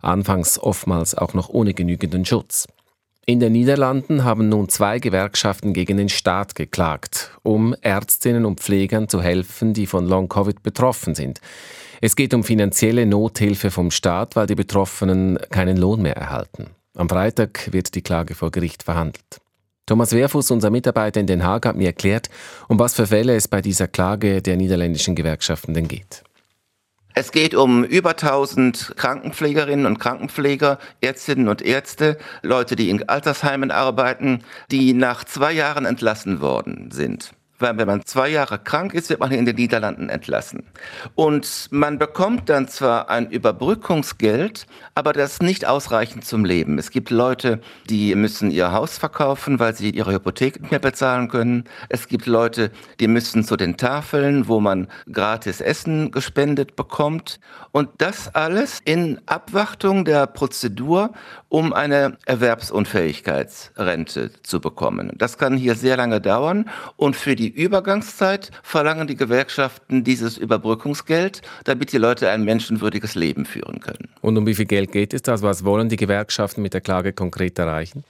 Anfangs 0.00 0.58
oftmals 0.58 1.14
auch 1.14 1.34
noch 1.34 1.50
ohne 1.50 1.74
genügenden 1.74 2.24
Schutz. 2.24 2.68
In 3.28 3.40
den 3.40 3.54
Niederlanden 3.54 4.22
haben 4.22 4.48
nun 4.48 4.68
zwei 4.68 5.00
Gewerkschaften 5.00 5.72
gegen 5.72 5.96
den 5.96 6.08
Staat 6.08 6.54
geklagt, 6.54 7.32
um 7.42 7.74
Ärztinnen 7.80 8.44
und 8.44 8.60
Pflegern 8.60 9.08
zu 9.08 9.20
helfen, 9.20 9.74
die 9.74 9.88
von 9.88 10.06
Long-Covid 10.06 10.62
betroffen 10.62 11.16
sind. 11.16 11.40
Es 12.00 12.14
geht 12.14 12.34
um 12.34 12.44
finanzielle 12.44 13.04
Nothilfe 13.04 13.72
vom 13.72 13.90
Staat, 13.90 14.36
weil 14.36 14.46
die 14.46 14.54
Betroffenen 14.54 15.40
keinen 15.50 15.76
Lohn 15.76 16.02
mehr 16.02 16.16
erhalten. 16.16 16.68
Am 16.94 17.08
Freitag 17.08 17.72
wird 17.72 17.96
die 17.96 18.02
Klage 18.02 18.36
vor 18.36 18.52
Gericht 18.52 18.84
verhandelt. 18.84 19.40
Thomas 19.86 20.12
Werfuss, 20.12 20.52
unser 20.52 20.70
Mitarbeiter 20.70 21.18
in 21.18 21.26
Den 21.26 21.42
Haag, 21.42 21.66
hat 21.66 21.76
mir 21.76 21.86
erklärt, 21.86 22.30
um 22.68 22.78
was 22.78 22.94
für 22.94 23.08
Fälle 23.08 23.34
es 23.34 23.48
bei 23.48 23.60
dieser 23.60 23.88
Klage 23.88 24.40
der 24.40 24.56
niederländischen 24.56 25.16
Gewerkschaften 25.16 25.74
denn 25.74 25.88
geht. 25.88 26.22
Es 27.18 27.32
geht 27.32 27.54
um 27.54 27.82
über 27.82 28.10
1000 28.10 28.92
Krankenpflegerinnen 28.94 29.86
und 29.86 29.98
Krankenpfleger, 29.98 30.78
Ärztinnen 31.00 31.48
und 31.48 31.62
Ärzte, 31.62 32.18
Leute, 32.42 32.76
die 32.76 32.90
in 32.90 33.08
Altersheimen 33.08 33.70
arbeiten, 33.70 34.44
die 34.70 34.92
nach 34.92 35.24
zwei 35.24 35.52
Jahren 35.52 35.86
entlassen 35.86 36.42
worden 36.42 36.90
sind 36.90 37.32
weil 37.58 37.76
wenn 37.78 37.86
man 37.86 38.04
zwei 38.04 38.28
Jahre 38.28 38.58
krank 38.58 38.94
ist, 38.94 39.10
wird 39.10 39.20
man 39.20 39.32
in 39.32 39.46
den 39.46 39.56
Niederlanden 39.56 40.08
entlassen. 40.08 40.64
Und 41.14 41.68
man 41.70 41.98
bekommt 41.98 42.48
dann 42.48 42.68
zwar 42.68 43.08
ein 43.08 43.30
Überbrückungsgeld, 43.30 44.66
aber 44.94 45.12
das 45.12 45.40
nicht 45.40 45.66
ausreichend 45.66 46.24
zum 46.24 46.44
Leben. 46.44 46.78
Es 46.78 46.90
gibt 46.90 47.10
Leute, 47.10 47.60
die 47.88 48.14
müssen 48.14 48.50
ihr 48.50 48.72
Haus 48.72 48.98
verkaufen, 48.98 49.58
weil 49.58 49.74
sie 49.74 49.90
ihre 49.90 50.12
Hypothek 50.12 50.60
nicht 50.60 50.70
mehr 50.70 50.80
bezahlen 50.80 51.28
können. 51.28 51.64
Es 51.88 52.08
gibt 52.08 52.26
Leute, 52.26 52.70
die 53.00 53.08
müssen 53.08 53.44
zu 53.44 53.56
den 53.56 53.76
Tafeln, 53.76 54.48
wo 54.48 54.60
man 54.60 54.88
gratis 55.10 55.60
Essen 55.60 56.10
gespendet 56.10 56.76
bekommt. 56.76 57.40
Und 57.72 57.88
das 57.98 58.34
alles 58.34 58.80
in 58.84 59.20
Abwartung 59.26 60.04
der 60.04 60.26
Prozedur, 60.26 61.12
um 61.48 61.72
eine 61.72 62.18
Erwerbsunfähigkeitsrente 62.26 64.30
zu 64.42 64.60
bekommen. 64.60 65.12
Das 65.16 65.38
kann 65.38 65.56
hier 65.56 65.74
sehr 65.74 65.96
lange 65.96 66.20
dauern 66.20 66.68
und 66.96 67.16
für 67.16 67.36
die 67.36 67.45
die 67.46 67.62
Übergangszeit 67.62 68.50
verlangen 68.64 69.06
die 69.06 69.14
Gewerkschaften 69.14 70.02
dieses 70.02 70.36
Überbrückungsgeld, 70.36 71.42
damit 71.62 71.92
die 71.92 71.98
Leute 71.98 72.28
ein 72.28 72.44
menschenwürdiges 72.44 73.14
Leben 73.14 73.44
führen 73.44 73.78
können. 73.78 74.08
Und 74.20 74.36
um 74.36 74.46
wie 74.46 74.54
viel 74.54 74.64
Geld 74.64 74.90
geht 74.90 75.14
es 75.14 75.22
da? 75.22 75.40
Was 75.42 75.64
wollen 75.64 75.88
die 75.88 75.96
Gewerkschaften 75.96 76.60
mit 76.60 76.74
der 76.74 76.80
Klage 76.80 77.12
konkret 77.12 77.56
erreichen? 77.58 78.02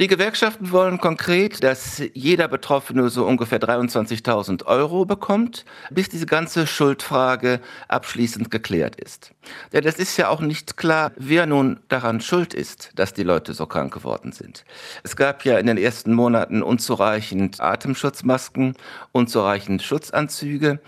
Die 0.00 0.06
Gewerkschaften 0.06 0.70
wollen 0.70 0.98
konkret, 0.98 1.64
dass 1.64 2.00
jeder 2.14 2.46
Betroffene 2.46 3.08
so 3.08 3.26
ungefähr 3.26 3.58
23.000 3.58 4.64
Euro 4.66 5.04
bekommt, 5.04 5.64
bis 5.90 6.08
diese 6.08 6.26
ganze 6.26 6.68
Schuldfrage 6.68 7.58
abschließend 7.88 8.48
geklärt 8.48 8.94
ist. 8.94 9.32
Denn 9.72 9.84
es 9.84 9.98
ist 9.98 10.16
ja 10.16 10.28
auch 10.28 10.40
nicht 10.40 10.76
klar, 10.76 11.10
wer 11.16 11.46
nun 11.46 11.80
daran 11.88 12.20
schuld 12.20 12.54
ist, 12.54 12.92
dass 12.94 13.12
die 13.12 13.24
Leute 13.24 13.54
so 13.54 13.66
krank 13.66 13.92
geworden 13.92 14.30
sind. 14.30 14.64
Es 15.02 15.16
gab 15.16 15.44
ja 15.44 15.58
in 15.58 15.66
den 15.66 15.78
ersten 15.78 16.14
Monaten 16.14 16.62
unzureichend 16.62 17.60
Atemschutzmasken, 17.60 18.74
unzureichend 19.10 19.82
Schutzanzüge. 19.82 20.78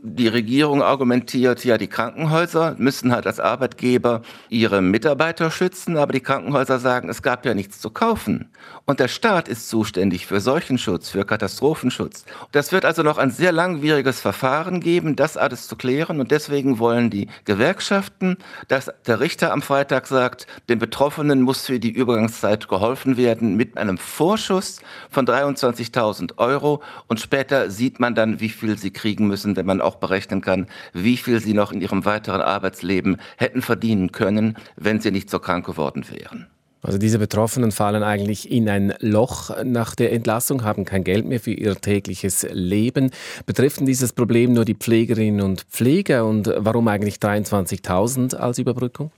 Die 0.00 0.28
Regierung 0.28 0.80
argumentiert, 0.80 1.64
ja, 1.64 1.76
die 1.76 1.88
Krankenhäuser 1.88 2.76
müssen 2.78 3.10
halt 3.10 3.26
als 3.26 3.40
Arbeitgeber 3.40 4.22
ihre 4.48 4.80
Mitarbeiter 4.80 5.50
schützen, 5.50 5.96
aber 5.96 6.12
die 6.12 6.20
Krankenhäuser 6.20 6.78
sagen, 6.78 7.08
es 7.08 7.20
gab 7.20 7.44
ja 7.44 7.52
nichts 7.52 7.80
zu 7.80 7.90
kaufen. 7.90 8.48
Und 8.84 9.00
der 9.00 9.08
Staat 9.08 9.48
ist 9.48 9.68
zuständig 9.68 10.26
für 10.26 10.40
solchen 10.40 10.78
Schutz, 10.78 11.10
für 11.10 11.24
Katastrophenschutz. 11.24 12.24
Das 12.52 12.72
wird 12.72 12.84
also 12.84 13.02
noch 13.02 13.18
ein 13.18 13.30
sehr 13.30 13.52
langwieriges 13.52 14.20
Verfahren 14.20 14.80
geben, 14.80 15.16
das 15.16 15.36
alles 15.36 15.68
zu 15.68 15.76
klären. 15.76 16.20
Und 16.20 16.30
deswegen 16.30 16.78
wollen 16.78 17.10
die 17.10 17.28
Gewerkschaften, 17.44 18.38
dass 18.68 18.90
der 19.06 19.20
Richter 19.20 19.52
am 19.52 19.62
Freitag 19.62 20.06
sagt, 20.06 20.46
den 20.68 20.78
Betroffenen 20.78 21.42
muss 21.42 21.66
für 21.66 21.78
die 21.78 21.90
Übergangszeit 21.90 22.68
geholfen 22.68 23.16
werden 23.16 23.56
mit 23.56 23.76
einem 23.76 23.98
Vorschuss 23.98 24.80
von 25.10 25.26
23.000 25.26 26.38
Euro. 26.38 26.82
Und 27.06 27.20
später 27.20 27.70
sieht 27.70 28.00
man 28.00 28.14
dann, 28.14 28.40
wie 28.40 28.48
viel 28.48 28.78
sie 28.78 28.90
kriegen 28.90 29.26
müssen, 29.26 29.56
wenn 29.56 29.66
man 29.66 29.80
auch 29.80 29.96
berechnen 29.96 30.40
kann, 30.40 30.66
wie 30.92 31.16
viel 31.16 31.40
sie 31.40 31.54
noch 31.54 31.72
in 31.72 31.80
ihrem 31.80 32.04
weiteren 32.04 32.40
Arbeitsleben 32.40 33.18
hätten 33.36 33.62
verdienen 33.62 34.12
können, 34.12 34.56
wenn 34.76 35.00
sie 35.00 35.10
nicht 35.10 35.30
so 35.30 35.38
krank 35.38 35.66
geworden 35.66 36.04
wären. 36.10 36.46
Also 36.82 36.98
diese 36.98 37.18
Betroffenen 37.18 37.72
fallen 37.72 38.02
eigentlich 38.02 38.50
in 38.50 38.68
ein 38.68 38.94
Loch 39.00 39.50
nach 39.64 39.94
der 39.94 40.12
Entlassung, 40.12 40.64
haben 40.64 40.84
kein 40.84 41.04
Geld 41.04 41.26
mehr 41.26 41.40
für 41.40 41.52
ihr 41.52 41.74
tägliches 41.76 42.46
Leben. 42.52 43.10
Betrifft 43.46 43.80
dieses 43.80 44.12
Problem 44.12 44.52
nur 44.52 44.64
die 44.64 44.74
Pflegerinnen 44.74 45.40
und 45.40 45.62
Pfleger 45.62 46.24
und 46.24 46.52
warum 46.56 46.88
eigentlich 46.88 47.16
23.000 47.16 48.36
als 48.36 48.58
Überbrückung? 48.58 49.10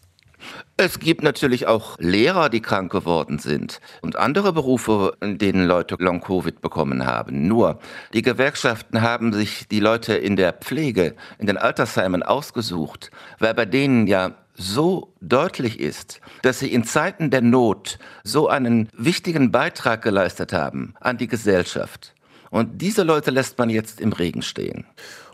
Es 0.77 0.99
gibt 0.99 1.23
natürlich 1.23 1.66
auch 1.66 1.99
Lehrer, 1.99 2.49
die 2.49 2.61
krank 2.61 2.90
geworden 2.90 3.38
sind 3.38 3.81
und 4.01 4.16
andere 4.16 4.53
Berufe, 4.53 5.14
in 5.20 5.38
denen 5.38 5.66
Leute 5.66 5.96
Long-Covid 5.99 6.61
bekommen 6.61 7.05
haben. 7.05 7.46
Nur, 7.46 7.79
die 8.14 8.23
Gewerkschaften 8.23 9.03
haben 9.03 9.33
sich 9.33 9.68
die 9.68 9.81
Leute 9.81 10.14
in 10.14 10.37
der 10.37 10.55
Pflege, 10.55 11.14
in 11.38 11.46
den 11.46 11.59
Altersheimen 11.59 12.23
ausgesucht, 12.23 13.11
weil 13.38 13.55
bei 13.55 13.66
denen 13.66 14.07
ja 14.07 14.33
so 14.61 15.14
deutlich 15.20 15.81
ist, 15.81 16.20
dass 16.42 16.59
sie 16.59 16.73
in 16.73 16.85
Zeiten 16.85 17.31
der 17.31 17.40
Not 17.40 17.99
so 18.25 18.49
einen 18.49 18.88
wichtigen 18.96 19.51
Beitrag 19.51 20.03
geleistet 20.03 20.53
haben 20.53 20.94
an 21.01 21.16
die 21.16 21.29
Gesellschaft. 21.29 22.14
Und 22.51 22.83
diese 22.83 23.03
Leute 23.03 23.31
lässt 23.31 23.59
man 23.59 23.70
jetzt 23.70 24.01
im 24.01 24.12
Regen 24.12 24.42
stehen. 24.42 24.85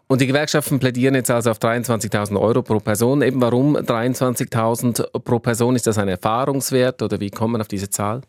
Und 0.06 0.20
die 0.20 0.28
Gewerkschaften 0.28 0.78
plädieren 0.78 1.16
jetzt 1.16 1.30
also 1.30 1.50
auf 1.50 1.58
23.000 1.58 2.40
Euro 2.40 2.62
pro 2.62 2.78
Person. 2.78 3.22
Eben 3.22 3.40
warum 3.40 3.76
23.000 3.76 5.18
pro 5.20 5.40
Person? 5.40 5.74
Ist 5.74 5.88
das 5.88 5.98
ein 5.98 6.08
Erfahrungswert 6.08 7.02
oder 7.02 7.18
wie 7.18 7.30
kommt 7.30 7.52
man 7.52 7.60
auf 7.60 7.68
diese 7.68 7.90
Zahl? 7.90 8.20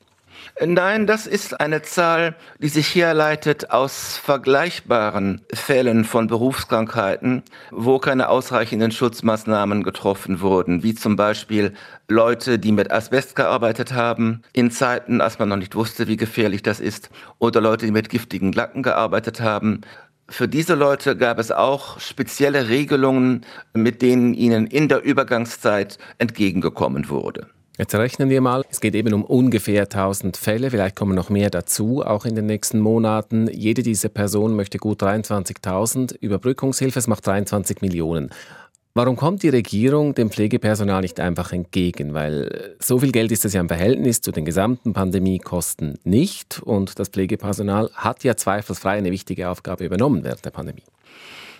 Nein, 0.66 1.08
das 1.08 1.28
ist 1.28 1.60
eine 1.60 1.82
Zahl, 1.82 2.36
die 2.60 2.70
sich 2.70 2.94
herleitet 2.96 3.72
aus 3.72 4.18
vergleichbaren 4.18 5.42
Fällen 5.54 6.04
von 6.04 6.28
Berufskrankheiten, 6.28 7.44
wo 7.72 8.00
keine 8.00 8.30
ausreichenden 8.30 8.92
Schutzmaßnahmen 8.92 9.84
getroffen 9.84 10.42
wurden, 10.42 10.84
wie 10.84 10.96
zum 10.96 11.16
Beispiel 11.16 11.74
Leute, 12.08 12.60
die 12.60 12.72
mit 12.72 12.92
Asbest 12.92 13.36
gearbeitet 13.36 13.94
haben, 13.94 14.42
in 14.54 14.72
Zeiten, 14.72 15.22
als 15.22 15.40
man 15.40 15.50
noch 15.50 15.58
nicht 15.58 15.76
wusste, 15.76 16.08
wie 16.08 16.18
gefährlich 16.18 16.64
das 16.64 16.80
ist, 16.80 17.10
oder 17.40 17.62
Leute, 17.62 17.86
die 17.86 17.92
mit 17.92 18.10
giftigen 18.10 18.52
Lacken 18.52 18.84
gearbeitet 18.84 19.42
haben, 19.42 19.82
für 20.30 20.48
diese 20.48 20.76
Leute 20.76 21.16
gab 21.16 21.40
es 21.40 21.52
auch 21.52 22.02
spezielle 22.02 22.68
Regelungen, 22.68 23.46
mit 23.74 24.02
denen 24.02 24.34
ihnen 24.34 24.68
in 24.68 24.90
der 24.90 25.02
Übergangszeit 25.02 25.98
entgegengekommen 26.18 27.08
wurde. 27.08 27.48
Jetzt 27.80 27.94
rechnen 27.94 28.30
wir 28.30 28.42
mal, 28.42 28.66
es 28.72 28.82
geht 28.82 28.96
eben 28.96 29.14
um 29.14 29.24
ungefähr 29.24 29.84
1000 29.84 30.36
Fälle, 30.36 30.72
vielleicht 30.72 30.96
kommen 30.96 31.14
noch 31.14 31.30
mehr 31.30 31.52
dazu, 31.52 32.02
auch 32.04 32.26
in 32.26 32.34
den 32.34 32.48
nächsten 32.48 32.80
Monaten. 32.80 33.48
Jede 33.54 33.84
dieser 33.84 34.10
Personen 34.10 34.56
möchte 34.56 34.80
gut 34.80 35.04
23.000 35.04 36.18
Überbrückungshilfe, 36.20 36.98
es 36.98 37.06
macht 37.06 37.28
23 37.28 37.82
Millionen. 37.82 38.32
Warum 38.96 39.16
kommt 39.16 39.44
die 39.44 39.50
Regierung 39.50 40.16
dem 40.16 40.32
Pflegepersonal 40.32 41.02
nicht 41.02 41.20
einfach 41.20 41.54
entgegen? 41.54 42.16
Weil 42.16 42.76
so 42.80 42.98
viel 42.98 43.12
Geld 43.12 43.32
ist 43.32 43.46
das 43.46 43.54
ja 43.54 43.62
im 43.62 43.68
Verhältnis 43.68 44.22
zu 44.22 44.32
den 44.32 44.44
gesamten 44.44 44.94
Pandemiekosten 44.94 46.00
nicht. 46.04 46.60
Und 46.64 46.98
das 46.98 47.10
Pflegepersonal 47.10 47.92
hat 47.94 48.24
ja 48.24 48.36
zweifelsfrei 48.36 48.98
eine 48.98 49.12
wichtige 49.12 49.50
Aufgabe 49.50 49.86
übernommen 49.86 50.24
während 50.24 50.44
der 50.44 50.50
Pandemie. 50.50 50.82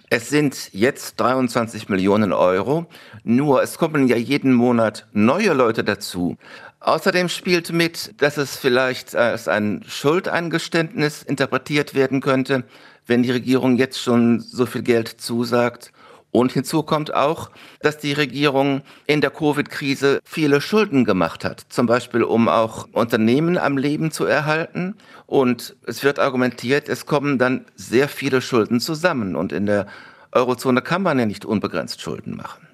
Es 0.10 0.30
sind 0.30 0.70
jetzt 0.72 1.20
23 1.20 1.90
Millionen 1.90 2.32
Euro, 2.32 2.86
nur 3.26 3.62
es 3.62 3.78
kommen 3.78 4.08
ja 4.08 4.16
jeden 4.16 4.54
Monat 4.54 5.06
neue 5.12 5.52
Leute 5.52 5.84
dazu. 5.84 6.38
Außerdem 6.80 7.28
spielt 7.28 7.74
mit, 7.74 8.14
dass 8.22 8.38
es 8.38 8.56
vielleicht 8.56 9.18
als 9.18 9.50
ein 9.50 9.84
Schuldeingeständnis 9.86 11.24
interpretiert 11.24 11.94
werden 11.94 12.22
könnte, 12.22 12.64
wenn 13.06 13.22
die 13.22 13.32
Regierung 13.32 13.76
jetzt 13.76 14.00
schon 14.00 14.40
so 14.40 14.66
viel 14.66 14.84
Geld 14.84 15.10
zusagt. 15.10 15.92
Und 16.38 16.52
hinzu 16.52 16.84
kommt 16.84 17.16
auch, 17.16 17.50
dass 17.82 17.98
die 17.98 18.14
Regierung 18.14 18.84
in 19.08 19.22
der 19.22 19.32
Covid-Krise 19.32 20.20
viele 20.24 20.62
Schulden 20.62 21.04
gemacht 21.04 21.44
hat, 21.44 21.66
zum 21.70 21.88
Beispiel 21.88 22.22
um 22.22 22.48
auch 22.48 22.88
Unternehmen 22.92 23.58
am 23.58 23.76
Leben 23.76 24.12
zu 24.12 24.26
erhalten. 24.26 24.94
Und 25.26 25.76
es 25.88 26.04
wird 26.04 26.20
argumentiert, 26.20 26.90
es 26.90 27.08
kommen 27.08 27.40
dann 27.40 27.66
sehr 27.76 28.08
viele 28.08 28.42
Schulden 28.42 28.80
zusammen. 28.80 29.36
Und 29.36 29.52
in 29.52 29.66
der 29.66 29.88
Eurozone 30.32 30.84
kann 30.84 31.02
man 31.02 31.18
ja 31.18 31.26
nicht 31.26 31.44
unbegrenzt 31.44 32.02
Schulden 32.02 32.38
machen. 32.38 32.68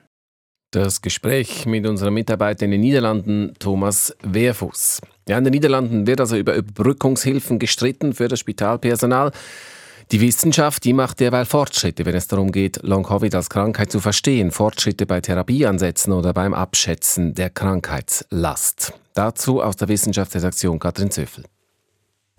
Das 0.72 1.02
Gespräch 1.02 1.66
mit 1.66 1.88
unserem 1.88 2.16
Mitarbeiter 2.16 2.66
in 2.66 2.72
den 2.72 2.82
Niederlanden, 2.82 3.54
Thomas 3.60 4.14
Wehrfuß. 4.24 5.00
Ja, 5.30 5.38
in 5.38 5.46
den 5.46 5.52
Niederlanden 5.52 6.06
wird 6.06 6.20
also 6.20 6.36
über 6.36 6.56
Überbrückungshilfen 6.56 7.60
gestritten 7.60 8.14
für 8.14 8.28
das 8.28 8.42
Spitalpersonal. 8.42 9.32
Die 10.12 10.22
Wissenschaft, 10.22 10.84
die 10.84 10.94
macht 10.94 11.20
derweil 11.20 11.46
Fortschritte, 11.46 12.06
wenn 12.06 12.16
es 12.16 12.28
darum 12.28 12.52
geht, 12.52 12.80
Long-Covid 12.84 13.34
als 13.36 13.50
Krankheit 13.50 13.92
zu 13.92 14.00
verstehen, 14.00 14.52
Fortschritte 14.52 15.06
bei 15.06 15.22
Therapieansätzen 15.22 16.14
oder 16.14 16.34
beim 16.34 16.54
Abschätzen 16.54 17.34
der 17.34 17.50
Krankheitslast. 17.50 18.94
Dazu 19.14 19.62
aus 19.62 19.76
der 19.76 19.88
Wissenschaftsredaktion 19.88 20.80
Katrin 20.80 21.12
Zöffel. 21.12 21.46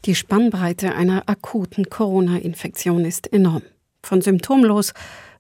Die 0.05 0.15
Spannbreite 0.15 0.95
einer 0.95 1.29
akuten 1.29 1.89
Corona-Infektion 1.89 3.05
ist 3.05 3.33
enorm. 3.33 3.63
Von 4.03 4.21
symptomlos 4.21 4.93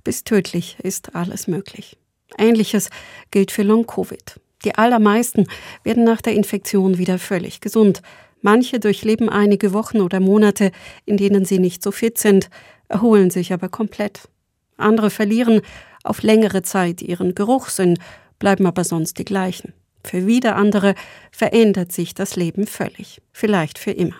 bis 0.02 0.24
tödlich 0.24 0.78
ist 0.82 1.14
alles 1.14 1.46
möglich. 1.46 1.98
Ähnliches 2.38 2.88
gilt 3.30 3.50
für 3.50 3.62
Long-Covid. 3.62 4.40
Die 4.64 4.74
allermeisten 4.74 5.46
werden 5.82 6.04
nach 6.04 6.22
der 6.22 6.34
Infektion 6.34 6.96
wieder 6.96 7.18
völlig 7.18 7.60
gesund. 7.60 8.00
Manche 8.44 8.78
durchleben 8.78 9.30
einige 9.30 9.72
Wochen 9.72 10.02
oder 10.02 10.20
Monate, 10.20 10.70
in 11.06 11.16
denen 11.16 11.46
sie 11.46 11.58
nicht 11.58 11.82
so 11.82 11.90
fit 11.90 12.18
sind, 12.18 12.50
erholen 12.88 13.30
sich 13.30 13.54
aber 13.54 13.70
komplett. 13.70 14.28
Andere 14.76 15.08
verlieren 15.08 15.62
auf 16.02 16.22
längere 16.22 16.60
Zeit 16.60 17.00
ihren 17.00 17.34
Geruchssinn, 17.34 17.98
bleiben 18.38 18.66
aber 18.66 18.84
sonst 18.84 19.18
die 19.18 19.24
gleichen. 19.24 19.72
Für 20.04 20.26
wieder 20.26 20.56
andere 20.56 20.94
verändert 21.32 21.90
sich 21.90 22.12
das 22.12 22.36
Leben 22.36 22.66
völlig, 22.66 23.22
vielleicht 23.32 23.78
für 23.78 23.92
immer. 23.92 24.16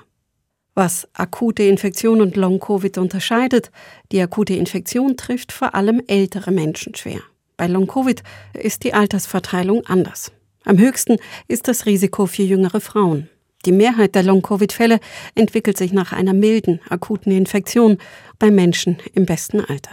Was 0.73 1.07
akute 1.13 1.65
Infektion 1.65 2.23
und 2.23 2.35
Long-Covid 2.35 2.97
unterscheidet, 2.97 3.71
die 4.11 4.23
akute 4.23 4.55
Infektion 4.55 5.19
trifft 5.19 5.53
vor 5.53 5.75
allem 5.75 6.01
ältere 6.07 6.51
Menschen 6.51 6.95
schwer. 6.95 7.21
Bei 7.59 7.67
Long-Covid 7.67 8.23
ist 8.55 8.85
die 8.85 8.95
Altersverteilung 8.95 9.85
anders. 9.85 10.33
Am 10.65 10.79
höchsten 10.79 11.19
ist 11.47 11.69
das 11.69 11.85
Risiko 11.85 12.25
für 12.25 12.45
jüngere 12.45 12.81
Frauen. 12.81 13.29
Die 13.65 13.73
Mehrheit 13.73 14.15
der 14.15 14.23
Long-Covid-Fälle 14.23 15.01
entwickelt 15.35 15.79
sich 15.79 15.93
nach 15.93 16.13
einer 16.13 16.35
milden, 16.35 16.81
akuten 16.89 17.33
Infektion 17.33 17.99
bei 18.39 18.51
Menschen 18.51 18.99
im 19.15 19.25
besten 19.25 19.61
Alter. 19.61 19.93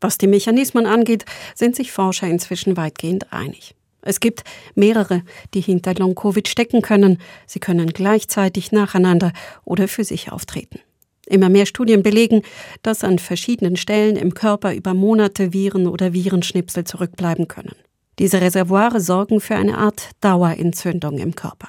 Was 0.00 0.16
die 0.16 0.28
Mechanismen 0.28 0.86
angeht, 0.86 1.24
sind 1.54 1.76
sich 1.76 1.92
Forscher 1.92 2.28
inzwischen 2.28 2.76
weitgehend 2.76 3.32
einig. 3.32 3.74
Es 4.02 4.20
gibt 4.20 4.44
mehrere, 4.74 5.22
die 5.52 5.60
hinter 5.60 5.94
Long-Covid 5.94 6.48
stecken 6.48 6.80
können. 6.80 7.18
Sie 7.46 7.60
können 7.60 7.88
gleichzeitig 7.88 8.72
nacheinander 8.72 9.32
oder 9.64 9.88
für 9.88 10.04
sich 10.04 10.32
auftreten. 10.32 10.80
Immer 11.26 11.48
mehr 11.48 11.66
Studien 11.66 12.02
belegen, 12.02 12.42
dass 12.82 13.04
an 13.04 13.18
verschiedenen 13.18 13.76
Stellen 13.76 14.16
im 14.16 14.34
Körper 14.34 14.74
über 14.74 14.94
Monate 14.94 15.52
Viren 15.52 15.86
oder 15.86 16.14
Virenschnipsel 16.14 16.84
zurückbleiben 16.84 17.46
können. 17.46 17.74
Diese 18.18 18.40
Reservoire 18.40 19.00
sorgen 19.00 19.40
für 19.40 19.56
eine 19.56 19.78
Art 19.78 20.10
Dauerentzündung 20.20 21.18
im 21.18 21.34
Körper. 21.34 21.68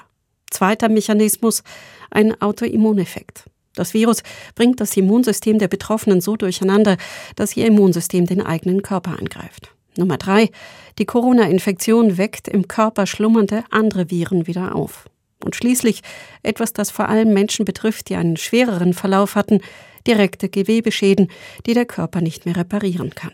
Zweiter 0.52 0.88
Mechanismus, 0.88 1.62
ein 2.10 2.40
Autoimmuneffekt. 2.40 3.44
Das 3.74 3.94
Virus 3.94 4.22
bringt 4.54 4.80
das 4.80 4.96
Immunsystem 4.96 5.58
der 5.58 5.68
Betroffenen 5.68 6.20
so 6.20 6.36
durcheinander, 6.36 6.96
dass 7.36 7.56
ihr 7.56 7.66
Immunsystem 7.66 8.26
den 8.26 8.42
eigenen 8.42 8.82
Körper 8.82 9.18
angreift. 9.18 9.70
Nummer 9.96 10.18
drei. 10.18 10.50
Die 10.98 11.06
Corona-Infektion 11.06 12.18
weckt 12.18 12.48
im 12.48 12.68
Körper 12.68 13.06
schlummernde 13.06 13.64
andere 13.70 14.10
Viren 14.10 14.46
wieder 14.46 14.74
auf. 14.74 15.08
Und 15.42 15.56
schließlich 15.56 16.02
etwas, 16.42 16.72
das 16.72 16.90
vor 16.90 17.08
allem 17.08 17.32
Menschen 17.32 17.64
betrifft, 17.64 18.08
die 18.08 18.16
einen 18.16 18.36
schwereren 18.36 18.94
Verlauf 18.94 19.34
hatten, 19.34 19.60
direkte 20.06 20.48
Gewebeschäden, 20.48 21.28
die 21.66 21.74
der 21.74 21.86
Körper 21.86 22.20
nicht 22.20 22.46
mehr 22.46 22.56
reparieren 22.56 23.14
kann. 23.14 23.32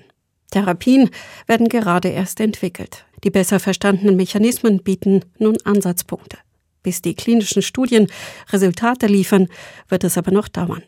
Therapien 0.51 1.11
werden 1.47 1.69
gerade 1.69 2.09
erst 2.09 2.41
entwickelt. 2.41 3.05
Die 3.25 3.31
besser 3.31 3.61
verstandenen 3.61 4.17
Mechanismen 4.17 4.83
bieten 4.83 5.25
nun 5.39 5.59
Ansatzpunkte. 5.65 6.39
Bis 6.89 7.03
die 7.03 7.15
klinischen 7.15 7.61
Studien 7.61 8.07
Resultate 8.51 9.09
liefern, 9.09 9.49
wird 9.91 10.05
es 10.05 10.17
aber 10.17 10.31
noch 10.31 10.49
dauern. 10.49 10.83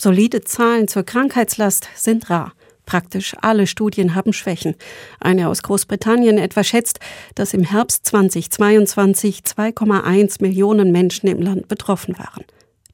Solide 0.00 0.42
Zahlen 0.42 0.86
zur 0.86 1.02
Krankheitslast 1.02 1.88
sind 1.96 2.30
rar. 2.30 2.52
Praktisch 2.86 3.34
alle 3.42 3.66
Studien 3.66 4.14
haben 4.14 4.32
Schwächen. 4.32 4.76
Eine 5.18 5.48
aus 5.48 5.64
Großbritannien 5.64 6.38
etwa 6.38 6.62
schätzt, 6.62 7.00
dass 7.34 7.52
im 7.52 7.64
Herbst 7.64 8.06
2022 8.06 9.40
2,1 9.40 10.40
Millionen 10.40 10.92
Menschen 10.92 11.28
im 11.28 11.42
Land 11.42 11.66
betroffen 11.66 12.16
waren. 12.16 12.44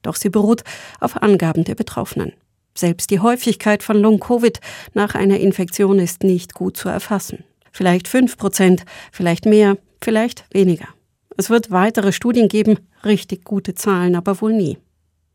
Doch 0.01 0.15
sie 0.15 0.29
beruht 0.29 0.63
auf 0.99 1.21
Angaben 1.21 1.63
der 1.63 1.75
Betroffenen. 1.75 2.33
Selbst 2.73 3.11
die 3.11 3.19
Häufigkeit 3.19 3.83
von 3.83 3.97
Long-Covid 3.97 4.59
nach 4.95 5.13
einer 5.13 5.39
Infektion 5.39 5.99
ist 5.99 6.23
nicht 6.23 6.55
gut 6.55 6.75
zu 6.75 6.89
erfassen. 6.89 7.43
Vielleicht 7.71 8.07
5 8.07 8.35
Prozent, 8.35 8.83
vielleicht 9.11 9.45
mehr, 9.45 9.77
vielleicht 10.01 10.45
weniger. 10.51 10.87
Es 11.37 11.49
wird 11.49 11.71
weitere 11.71 12.11
Studien 12.11 12.47
geben, 12.47 12.79
richtig 13.03 13.43
gute 13.43 13.75
Zahlen 13.75 14.15
aber 14.15 14.41
wohl 14.41 14.53
nie. 14.53 14.77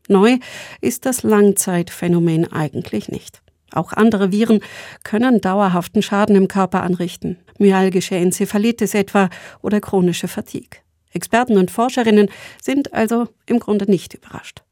Neu 0.07 0.37
ist 0.81 1.05
das 1.05 1.23
Langzeitphänomen 1.23 2.51
eigentlich 2.51 3.07
nicht. 3.09 3.41
Auch 3.73 3.93
andere 3.93 4.31
Viren 4.31 4.59
können 5.03 5.39
dauerhaften 5.39 6.01
Schaden 6.01 6.35
im 6.35 6.47
Körper 6.47 6.83
anrichten. 6.83 7.37
Myalgische 7.57 8.15
Enzephalitis 8.15 8.93
etwa 8.93 9.29
oder 9.61 9.79
chronische 9.79 10.27
Fatigue. 10.27 10.81
Experten 11.13 11.57
und 11.57 11.71
Forscherinnen 11.71 12.29
sind 12.61 12.93
also 12.93 13.27
im 13.45 13.59
Grunde 13.59 13.89
nicht 13.89 14.13
überrascht. 14.13 14.63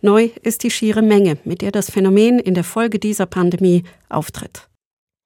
Neu 0.00 0.30
ist 0.42 0.62
die 0.62 0.70
schiere 0.70 1.02
Menge, 1.02 1.38
mit 1.44 1.60
der 1.60 1.72
das 1.72 1.90
Phänomen 1.90 2.38
in 2.38 2.54
der 2.54 2.64
Folge 2.64 2.98
dieser 2.98 3.26
Pandemie 3.26 3.84
auftritt. 4.08 4.68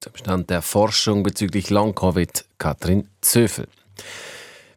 Zum 0.00 0.16
Stand 0.16 0.50
der 0.50 0.62
Forschung 0.62 1.22
bezüglich 1.22 1.70
Long-Covid 1.70 2.46
Katrin 2.58 3.06
Zöfel. 3.20 3.68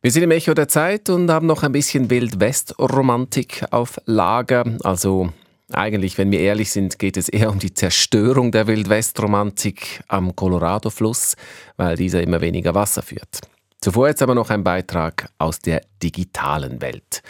Wir 0.06 0.12
sind 0.12 0.22
im 0.22 0.30
Echo 0.30 0.54
der 0.54 0.68
Zeit 0.68 1.10
und 1.10 1.32
haben 1.32 1.48
noch 1.48 1.64
ein 1.64 1.72
bisschen 1.72 2.12
Wild-West-Romantik 2.12 3.66
auf 3.72 4.00
Lager, 4.06 4.64
also 4.84 5.34
eigentlich, 5.72 6.20
wenn 6.20 6.30
wir 6.30 6.42
ehrlich 6.42 6.70
sind, 6.70 7.00
geht 7.00 7.18
es 7.18 7.28
eher 7.28 7.50
um 7.50 7.58
die 7.58 7.74
Zerstörung 7.74 8.52
der 8.52 8.68
Wildwestromantik 8.68 10.04
am 10.08 10.36
Colorado-Fluss, 10.36 11.36
weil 11.78 11.96
dieser 11.96 12.22
immer 12.22 12.40
weniger 12.40 12.76
Wasser 12.76 13.02
führt. 13.02 13.42
Zuvor 13.82 14.10
jetzt 14.10 14.22
aber 14.22 14.36
noch 14.36 14.52
ein 14.52 14.64
Beitrag 14.64 15.28
aus 15.40 15.58
der 15.58 15.82
digitalen 16.04 16.82
Welt. 16.82 17.24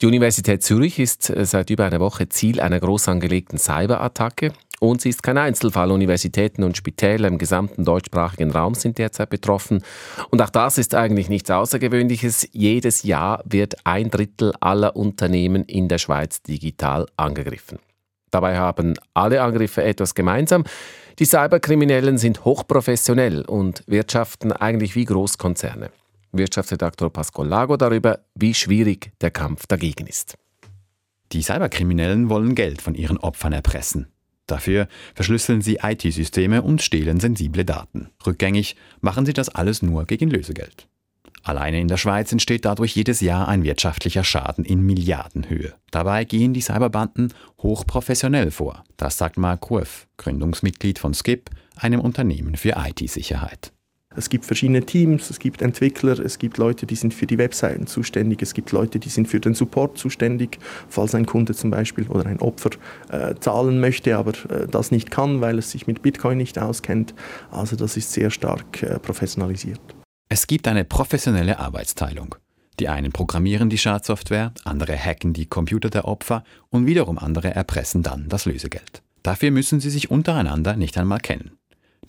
Die 0.00 0.06
Universität 0.06 0.62
Zürich 0.62 0.98
ist 0.98 1.30
seit 1.42 1.68
über 1.68 1.84
einer 1.84 2.00
Woche 2.00 2.30
Ziel 2.30 2.60
einer 2.60 2.80
groß 2.80 3.08
angelegten 3.08 3.58
Cyberattacke. 3.58 4.52
Und 4.80 5.00
sie 5.00 5.08
ist 5.08 5.22
kein 5.22 5.38
Einzelfall. 5.38 5.90
Universitäten 5.90 6.62
und 6.62 6.76
Spitäler 6.76 7.28
im 7.28 7.38
gesamten 7.38 7.84
deutschsprachigen 7.84 8.50
Raum 8.50 8.74
sind 8.74 8.98
derzeit 8.98 9.30
betroffen. 9.30 9.82
Und 10.30 10.42
auch 10.42 10.50
das 10.50 10.78
ist 10.78 10.94
eigentlich 10.94 11.28
nichts 11.28 11.50
Außergewöhnliches. 11.50 12.48
Jedes 12.52 13.02
Jahr 13.02 13.42
wird 13.46 13.76
ein 13.84 14.10
Drittel 14.10 14.52
aller 14.60 14.96
Unternehmen 14.96 15.64
in 15.64 15.88
der 15.88 15.98
Schweiz 15.98 16.42
digital 16.42 17.06
angegriffen. 17.16 17.78
Dabei 18.30 18.58
haben 18.58 18.94
alle 19.14 19.40
Angriffe 19.42 19.82
etwas 19.82 20.14
gemeinsam. 20.14 20.64
Die 21.18 21.24
Cyberkriminellen 21.24 22.18
sind 22.18 22.44
hochprofessionell 22.44 23.42
und 23.42 23.82
wirtschaften 23.86 24.52
eigentlich 24.52 24.94
wie 24.94 25.06
Großkonzerne. 25.06 25.90
Wirtschaftsredaktor 26.32 27.10
Pascal 27.10 27.46
Lago 27.46 27.78
darüber, 27.78 28.20
wie 28.34 28.52
schwierig 28.52 29.12
der 29.22 29.30
Kampf 29.30 29.66
dagegen 29.66 30.06
ist. 30.06 30.36
Die 31.32 31.42
Cyberkriminellen 31.42 32.28
wollen 32.28 32.54
Geld 32.54 32.82
von 32.82 32.94
ihren 32.94 33.16
Opfern 33.16 33.52
erpressen. 33.52 34.08
Dafür 34.46 34.88
verschlüsseln 35.14 35.60
sie 35.60 35.78
IT-Systeme 35.82 36.62
und 36.62 36.82
stehlen 36.82 37.20
sensible 37.20 37.64
Daten. 37.64 38.10
Rückgängig 38.24 38.76
machen 39.00 39.26
sie 39.26 39.32
das 39.32 39.48
alles 39.48 39.82
nur 39.82 40.04
gegen 40.04 40.30
Lösegeld. 40.30 40.88
Alleine 41.42 41.80
in 41.80 41.86
der 41.86 41.96
Schweiz 41.96 42.32
entsteht 42.32 42.64
dadurch 42.64 42.96
jedes 42.96 43.20
Jahr 43.20 43.46
ein 43.46 43.62
wirtschaftlicher 43.62 44.24
Schaden 44.24 44.64
in 44.64 44.80
Milliardenhöhe. 44.80 45.74
Dabei 45.92 46.24
gehen 46.24 46.54
die 46.54 46.60
Cyberbanden 46.60 47.32
hochprofessionell 47.62 48.50
vor. 48.50 48.82
Das 48.96 49.16
sagt 49.16 49.36
Mark 49.36 49.60
Kurf, 49.60 50.08
Gründungsmitglied 50.16 50.98
von 50.98 51.14
Skip, 51.14 51.50
einem 51.76 52.00
Unternehmen 52.00 52.56
für 52.56 52.74
IT-Sicherheit. 52.76 53.72
Es 54.16 54.30
gibt 54.30 54.46
verschiedene 54.46 54.84
Teams, 54.84 55.28
es 55.30 55.38
gibt 55.38 55.60
Entwickler, 55.62 56.18
es 56.18 56.38
gibt 56.38 56.56
Leute, 56.56 56.86
die 56.86 56.96
sind 56.96 57.12
für 57.12 57.26
die 57.26 57.38
Webseiten 57.38 57.86
zuständig, 57.86 58.40
es 58.42 58.54
gibt 58.54 58.72
Leute, 58.72 58.98
die 58.98 59.10
sind 59.10 59.28
für 59.28 59.40
den 59.40 59.54
Support 59.54 59.98
zuständig, 59.98 60.58
falls 60.88 61.14
ein 61.14 61.26
Kunde 61.26 61.54
zum 61.54 61.70
Beispiel 61.70 62.08
oder 62.08 62.26
ein 62.26 62.40
Opfer 62.40 62.70
äh, 63.10 63.34
zahlen 63.38 63.78
möchte, 63.78 64.16
aber 64.16 64.32
äh, 64.48 64.66
das 64.70 64.90
nicht 64.90 65.10
kann, 65.10 65.40
weil 65.40 65.58
es 65.58 65.70
sich 65.70 65.86
mit 65.86 66.02
Bitcoin 66.02 66.38
nicht 66.38 66.58
auskennt. 66.58 67.14
Also 67.50 67.76
das 67.76 67.96
ist 67.96 68.12
sehr 68.12 68.30
stark 68.30 68.82
äh, 68.82 68.98
professionalisiert. 68.98 69.80
Es 70.28 70.46
gibt 70.46 70.66
eine 70.66 70.84
professionelle 70.84 71.58
Arbeitsteilung. 71.58 72.34
Die 72.80 72.88
einen 72.88 73.12
programmieren 73.12 73.70
die 73.70 73.78
Schadsoftware, 73.78 74.52
andere 74.64 74.96
hacken 74.96 75.32
die 75.32 75.46
Computer 75.46 75.88
der 75.88 76.06
Opfer 76.06 76.42
und 76.68 76.86
wiederum 76.86 77.18
andere 77.18 77.54
erpressen 77.54 78.02
dann 78.02 78.28
das 78.28 78.44
Lösegeld. 78.44 79.02
Dafür 79.22 79.50
müssen 79.50 79.80
sie 79.80 79.90
sich 79.90 80.10
untereinander 80.10 80.76
nicht 80.76 80.98
einmal 80.98 81.20
kennen. 81.20 81.58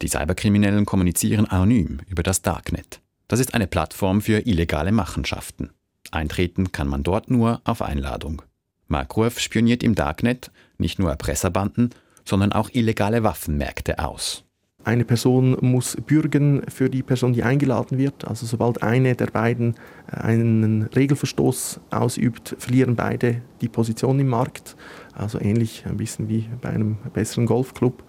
Die 0.01 0.07
Cyberkriminellen 0.07 0.85
kommunizieren 0.85 1.45
anonym 1.47 1.99
über 2.07 2.21
das 2.21 2.43
Darknet. 2.43 3.01
Das 3.27 3.39
ist 3.39 3.53
eine 3.53 3.67
Plattform 3.67 4.21
für 4.21 4.45
illegale 4.45 4.91
Machenschaften. 4.91 5.71
Eintreten 6.11 6.71
kann 6.71 6.87
man 6.87 7.03
dort 7.03 7.31
nur 7.31 7.61
auf 7.63 7.81
Einladung. 7.81 8.43
Mark 8.87 9.17
Ruff 9.17 9.39
spioniert 9.39 9.83
im 9.83 9.95
Darknet 9.95 10.51
nicht 10.77 10.99
nur 10.99 11.09
Erpresserbanden, 11.09 11.89
sondern 12.23 12.53
auch 12.53 12.69
illegale 12.71 13.23
Waffenmärkte 13.23 13.99
aus. 13.99 14.43
Eine 14.83 15.03
Person 15.03 15.57
muss 15.59 15.97
bürgen 15.97 16.61
für 16.69 16.89
die 16.89 17.03
Person, 17.03 17.33
die 17.33 17.43
eingeladen 17.43 17.97
wird. 17.97 18.25
Also 18.25 18.45
sobald 18.45 18.83
eine 18.83 19.15
der 19.15 19.25
beiden 19.25 19.75
äh, 20.09 20.15
einen 20.15 20.83
Regelverstoß 20.83 21.81
ausübt, 21.89 22.55
verlieren 22.57 22.95
beide 22.95 23.41
die 23.59 23.67
Position 23.67 24.17
im 24.17 24.27
Markt. 24.27 24.77
Also 25.13 25.41
ähnlich 25.41 25.83
ein 25.85 25.97
bisschen 25.97 26.29
wie 26.29 26.47
bei 26.61 26.69
einem 26.69 26.99
besseren 27.13 27.47
Golfclub. 27.47 28.01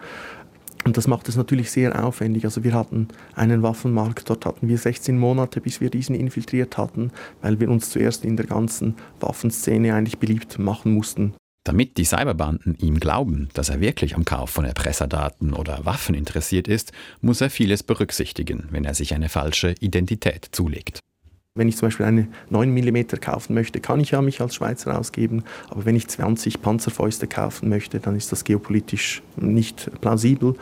Und 0.88 0.96
das 0.96 1.06
macht 1.06 1.28
es 1.28 1.36
natürlich 1.36 1.70
sehr 1.70 2.02
aufwendig. 2.02 2.46
Also 2.46 2.64
wir 2.64 2.72
hatten 2.72 3.08
einen 3.34 3.62
Waffenmarkt, 3.62 4.30
dort 4.30 4.46
hatten 4.46 4.68
wir 4.68 4.78
16 4.78 5.18
Monate, 5.18 5.60
bis 5.60 5.82
wir 5.82 5.90
diesen 5.90 6.14
infiltriert 6.14 6.78
hatten, 6.78 7.12
weil 7.42 7.60
wir 7.60 7.68
uns 7.68 7.90
zuerst 7.90 8.24
in 8.24 8.38
der 8.38 8.46
ganzen 8.46 8.94
Waffenszene 9.20 9.92
eigentlich 9.92 10.16
beliebt 10.16 10.58
machen 10.58 10.94
mussten. 10.94 11.34
Damit 11.64 11.98
die 11.98 12.06
Cyberbanden 12.06 12.74
ihm 12.80 13.00
glauben, 13.00 13.50
dass 13.52 13.68
er 13.68 13.82
wirklich 13.82 14.14
am 14.14 14.24
Kauf 14.24 14.48
von 14.48 14.64
Erpresserdaten 14.64 15.52
oder 15.52 15.84
Waffen 15.84 16.14
interessiert 16.14 16.68
ist, 16.68 16.92
muss 17.20 17.42
er 17.42 17.50
vieles 17.50 17.82
berücksichtigen, 17.82 18.68
wenn 18.70 18.86
er 18.86 18.94
sich 18.94 19.12
eine 19.12 19.28
falsche 19.28 19.74
Identität 19.80 20.48
zulegt. 20.52 21.00
Wenn 21.58 21.68
ich 21.68 21.76
zum 21.76 21.88
Beispiel 21.88 22.06
eine 22.06 22.28
9 22.50 22.72
mm 22.72 23.20
kaufen 23.20 23.54
möchte, 23.54 23.80
kann 23.80 24.00
ich 24.00 24.12
ja 24.12 24.22
mich 24.22 24.40
als 24.40 24.54
Schweizer 24.54 24.98
ausgeben. 24.98 25.44
Aber 25.68 25.84
wenn 25.84 25.96
ich 25.96 26.08
20 26.08 26.62
Panzerfäuste 26.62 27.26
kaufen 27.26 27.68
möchte, 27.68 28.00
dann 28.00 28.16
ist 28.16 28.32
das 28.32 28.44
geopolitisch 28.44 29.22
nicht 29.36 29.90
plausibel. 30.00 30.54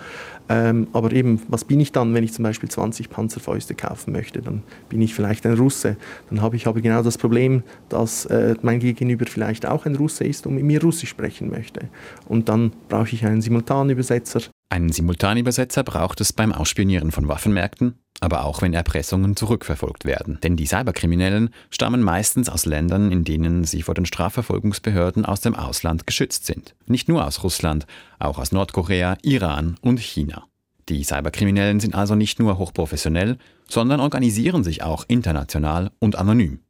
Ähm, 0.48 0.86
aber 0.92 1.12
eben, 1.12 1.42
was 1.48 1.64
bin 1.64 1.80
ich 1.80 1.92
dann, 1.92 2.14
wenn 2.14 2.24
ich 2.24 2.32
zum 2.32 2.44
Beispiel 2.44 2.68
20 2.68 3.10
Panzerfäuste 3.10 3.74
kaufen 3.74 4.12
möchte? 4.12 4.40
Dann 4.40 4.62
bin 4.88 5.02
ich 5.02 5.14
vielleicht 5.14 5.44
ein 5.44 5.54
Russe. 5.54 5.96
Dann 6.30 6.40
habe 6.40 6.56
ich 6.56 6.66
aber 6.66 6.80
genau 6.80 7.02
das 7.02 7.18
Problem, 7.18 7.62
dass 7.88 8.26
äh, 8.26 8.54
mein 8.62 8.80
Gegenüber 8.80 9.26
vielleicht 9.26 9.66
auch 9.66 9.86
ein 9.86 9.96
Russe 9.96 10.24
ist 10.24 10.46
und 10.46 10.54
mit 10.54 10.64
mir 10.64 10.80
Russisch 10.80 11.10
sprechen 11.10 11.50
möchte. 11.50 11.88
Und 12.26 12.48
dann 12.48 12.72
brauche 12.88 13.12
ich 13.12 13.26
einen 13.26 13.42
Simultanübersetzer. 13.42 14.40
Einen 14.68 14.90
Simultanübersetzer 14.90 15.84
braucht 15.84 16.20
es 16.20 16.32
beim 16.32 16.52
Ausspionieren 16.52 17.12
von 17.12 17.28
Waffenmärkten, 17.28 18.00
aber 18.20 18.44
auch 18.44 18.62
wenn 18.62 18.74
Erpressungen 18.74 19.36
zurückverfolgt 19.36 20.04
werden. 20.04 20.38
Denn 20.42 20.56
die 20.56 20.66
Cyberkriminellen 20.66 21.50
stammen 21.70 22.02
meistens 22.02 22.48
aus 22.48 22.66
Ländern, 22.66 23.12
in 23.12 23.22
denen 23.22 23.62
sie 23.62 23.82
vor 23.82 23.94
den 23.94 24.06
Strafverfolgungsbehörden 24.06 25.24
aus 25.24 25.40
dem 25.40 25.54
Ausland 25.54 26.06
geschützt 26.06 26.46
sind. 26.46 26.74
Nicht 26.86 27.08
nur 27.08 27.24
aus 27.24 27.44
Russland, 27.44 27.86
auch 28.18 28.38
aus 28.38 28.50
Nordkorea, 28.50 29.16
Iran 29.22 29.76
und 29.82 30.00
China. 30.00 30.46
Die 30.88 31.04
Cyberkriminellen 31.04 31.78
sind 31.78 31.94
also 31.94 32.16
nicht 32.16 32.40
nur 32.40 32.58
hochprofessionell, 32.58 33.38
sondern 33.68 34.00
organisieren 34.00 34.64
sich 34.64 34.82
auch 34.82 35.04
international 35.06 35.90
und 36.00 36.16
anonym. 36.16 36.60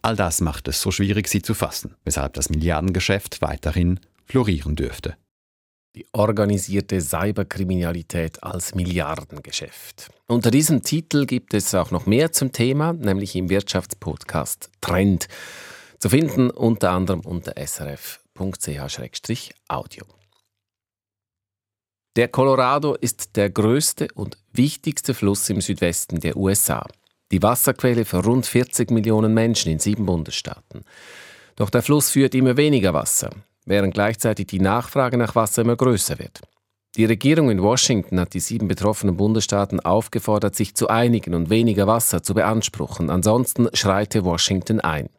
All 0.00 0.16
das 0.16 0.40
macht 0.40 0.68
es 0.68 0.80
so 0.80 0.90
schwierig, 0.90 1.28
sie 1.28 1.42
zu 1.42 1.52
fassen, 1.52 1.96
weshalb 2.04 2.34
das 2.34 2.48
Milliardengeschäft 2.48 3.42
weiterhin 3.42 4.00
florieren 4.24 4.76
dürfte 4.76 5.16
die 5.96 6.06
organisierte 6.12 7.00
Cyberkriminalität 7.00 8.42
als 8.42 8.74
Milliardengeschäft. 8.74 10.10
Unter 10.26 10.50
diesem 10.50 10.82
Titel 10.82 11.24
gibt 11.24 11.54
es 11.54 11.74
auch 11.74 11.90
noch 11.90 12.04
mehr 12.04 12.32
zum 12.32 12.52
Thema, 12.52 12.92
nämlich 12.92 13.34
im 13.34 13.48
Wirtschaftspodcast 13.48 14.68
Trend. 14.82 15.26
Zu 15.98 16.10
finden 16.10 16.50
unter 16.50 16.90
anderem 16.90 17.20
unter 17.20 17.54
srf.ch-audio. 17.56 18.84
Der 22.16 22.28
Colorado 22.28 22.94
ist 22.94 23.36
der 23.36 23.48
größte 23.48 24.08
und 24.14 24.36
wichtigste 24.52 25.14
Fluss 25.14 25.48
im 25.48 25.62
Südwesten 25.62 26.20
der 26.20 26.36
USA. 26.36 26.86
Die 27.32 27.42
Wasserquelle 27.42 28.04
für 28.04 28.22
rund 28.22 28.44
40 28.46 28.90
Millionen 28.90 29.32
Menschen 29.32 29.72
in 29.72 29.78
sieben 29.78 30.04
Bundesstaaten. 30.04 30.84
Doch 31.56 31.70
der 31.70 31.80
Fluss 31.82 32.10
führt 32.10 32.34
immer 32.34 32.58
weniger 32.58 32.92
Wasser 32.92 33.30
während 33.66 33.92
gleichzeitig 33.92 34.46
die 34.46 34.60
Nachfrage 34.60 35.18
nach 35.18 35.34
Wasser 35.34 35.62
immer 35.62 35.76
größer 35.76 36.18
wird. 36.18 36.40
Die 36.96 37.04
Regierung 37.04 37.50
in 37.50 37.62
Washington 37.62 38.18
hat 38.18 38.32
die 38.32 38.40
sieben 38.40 38.68
betroffenen 38.68 39.18
Bundesstaaten 39.18 39.80
aufgefordert, 39.80 40.54
sich 40.54 40.74
zu 40.74 40.88
einigen 40.88 41.34
und 41.34 41.50
weniger 41.50 41.86
Wasser 41.86 42.22
zu 42.22 42.32
beanspruchen. 42.32 43.10
Ansonsten 43.10 43.68
schreite 43.74 44.24
Washington 44.24 44.80
ein. 44.80 45.10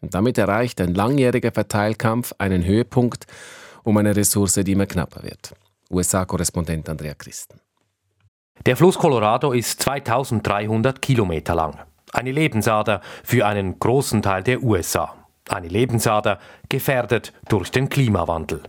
Und 0.00 0.14
damit 0.14 0.38
erreicht 0.38 0.80
ein 0.80 0.94
langjähriger 0.94 1.52
Verteilkampf 1.52 2.34
einen 2.38 2.64
Höhepunkt 2.64 3.26
um 3.84 3.96
eine 3.96 4.16
Ressource, 4.16 4.54
die 4.54 4.72
immer 4.72 4.86
knapper 4.86 5.22
wird. 5.22 5.54
USA-Korrespondent 5.90 6.88
Andrea 6.88 7.14
Christen. 7.14 7.60
Der 8.66 8.76
Fluss 8.76 8.98
Colorado 8.98 9.52
ist 9.52 9.80
2300 9.82 11.00
Kilometer 11.00 11.54
lang. 11.54 11.78
Eine 12.12 12.32
Lebensader 12.32 13.02
für 13.22 13.46
einen 13.46 13.78
großen 13.78 14.20
Teil 14.20 14.42
der 14.42 14.62
USA 14.62 15.19
eine 15.52 15.68
Lebensader, 15.68 16.38
gefährdet 16.68 17.32
durch 17.48 17.70
den 17.70 17.88
Klimawandel. 17.88 18.62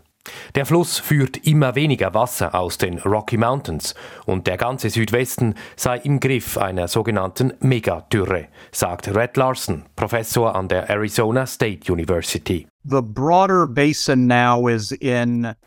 Der 0.56 0.66
Fluss 0.66 1.00
führt 1.00 1.38
immer 1.48 1.76
weniger 1.76 2.14
Wasser 2.14 2.54
aus 2.54 2.78
den 2.78 3.00
Rocky 3.00 3.38
Mountains 3.38 3.96
und 4.26 4.48
der 4.48 4.58
ganze 4.58 4.90
Südwesten 4.90 5.56
sei 5.76 5.98
im 5.98 6.20
Griff 6.20 6.58
einer 6.58 6.88
sogenannten 6.88 7.54
Megadürre, 7.60 8.48
sagt 8.72 9.08
Red 9.16 9.38
Larson, 9.38 9.86
Professor 9.96 10.56
an 10.56 10.68
der 10.68 10.90
Arizona 10.90 11.46
State 11.46 11.92
University. 11.92 12.68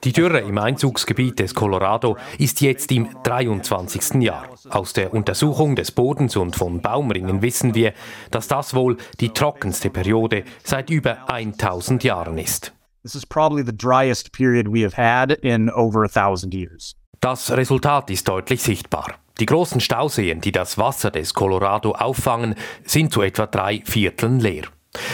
Die 0.02 0.12
Dürre 0.12 0.40
im 0.40 0.58
Einzugsgebiet 0.58 1.38
des 1.38 1.54
Colorado 1.54 2.16
ist 2.38 2.60
jetzt 2.60 2.90
im 2.90 3.08
23. 3.22 4.20
Jahr. 4.22 4.48
Aus 4.70 4.92
der 4.94 5.14
Untersuchung 5.14 5.76
des 5.76 5.92
Bodens 5.92 6.36
und 6.36 6.56
von 6.56 6.80
Baumringen 6.80 7.40
wissen 7.40 7.76
wir, 7.76 7.92
dass 8.32 8.48
das 8.48 8.74
wohl 8.74 8.96
die 9.20 9.28
trockenste 9.28 9.90
Periode 9.90 10.42
seit 10.64 10.90
über 10.90 11.30
1000 11.30 12.02
Jahren 12.02 12.36
ist. 12.36 12.73
This 13.04 13.14
is 13.14 13.26
probably 13.26 13.62
the 13.62 13.76
driest 13.76 14.32
period 14.32 14.66
we 14.66 14.80
have 14.82 14.94
had 14.94 15.32
in 15.42 15.68
over 15.68 16.04
a 16.04 16.08
thousand 16.08 16.54
years. 16.54 16.96
Das 17.20 17.50
Resultat 17.50 18.08
ist 18.08 18.26
deutlich 18.26 18.62
sichtbar. 18.62 19.16
Die 19.40 19.44
großen 19.44 19.82
Stauseen, 19.82 20.40
die 20.40 20.52
das 20.52 20.78
Wasser 20.78 21.10
des 21.10 21.34
Colorado 21.34 21.92
auffangen, 21.92 22.54
sind 22.86 23.12
zu 23.12 23.20
etwa 23.20 23.46
drei 23.46 23.82
Vierteln 23.84 24.40
leer. 24.40 24.64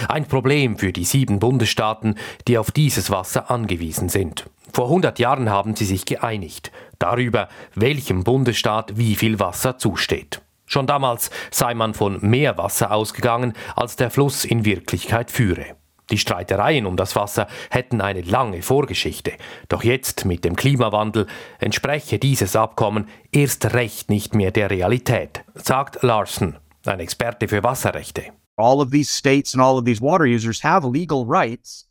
Ein 0.09 0.26
Problem 0.26 0.79
für 0.79 0.92
die 0.92 1.05
sieben 1.05 1.40
Bundesstaaten, 1.40 2.14
die 2.46 2.59
auf 2.59 2.70
dieses 2.70 3.11
Wasser 3.11 3.50
angewiesen 3.50 4.09
sind. 4.09 4.48
Vor 4.72 4.85
100 4.85 5.18
Jahren 5.18 5.50
haben 5.50 5.74
sie 5.74 5.87
sich 5.87 6.05
geeinigt 6.05 6.70
darüber, 7.00 7.48
welchem 7.74 8.22
Bundesstaat 8.22 8.98
wie 8.98 9.16
viel 9.16 9.40
Wasser 9.40 9.79
zusteht. 9.79 10.42
Schon 10.64 10.87
damals 10.87 11.31
sei 11.50 11.74
man 11.74 11.94
von 11.94 12.20
mehr 12.20 12.57
Wasser 12.57 12.92
ausgegangen, 12.92 13.55
als 13.74 13.96
der 13.96 14.11
Fluss 14.11 14.44
in 14.44 14.64
Wirklichkeit 14.64 15.33
führe. 15.33 15.80
Die 16.11 16.18
Streitereien 16.18 16.87
um 16.87 16.96
das 16.96 17.16
Wasser 17.16 17.46
hätten 17.70 18.01
eine 18.01 18.23
lange 18.23 18.62
Vorgeschichte, 18.62 19.33
doch 19.68 19.85
jetzt 19.85 20.25
mit 20.25 20.44
dem 20.44 20.57
Klimawandel 20.57 21.27
entspreche 21.59 22.18
dieses 22.18 22.57
Abkommen 22.57 23.09
erst 23.33 23.75
recht 23.75 24.11
nicht 24.11 24.35
mehr 24.35 24.51
der 24.51 24.70
Realität, 24.70 25.44
sagt 25.55 26.03
Larson, 26.03 26.57
ein 26.87 27.01
Experte 27.01 27.49
für 27.49 27.62
Wasserrechte. 27.62 28.25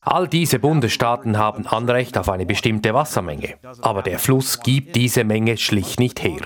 All 0.02 0.28
diese 0.28 0.60
Bundesstaaten 0.60 1.36
haben 1.36 1.66
Anrecht 1.66 2.16
auf 2.16 2.30
eine 2.30 2.46
bestimmte 2.46 2.94
Wassermenge, 2.94 3.56
aber 3.82 4.04
der 4.04 4.20
Fluss 4.20 4.60
gibt 4.60 4.96
diese 4.96 5.24
Menge 5.24 5.58
schlicht 5.58 6.00
nicht 6.00 6.22
her. 6.22 6.42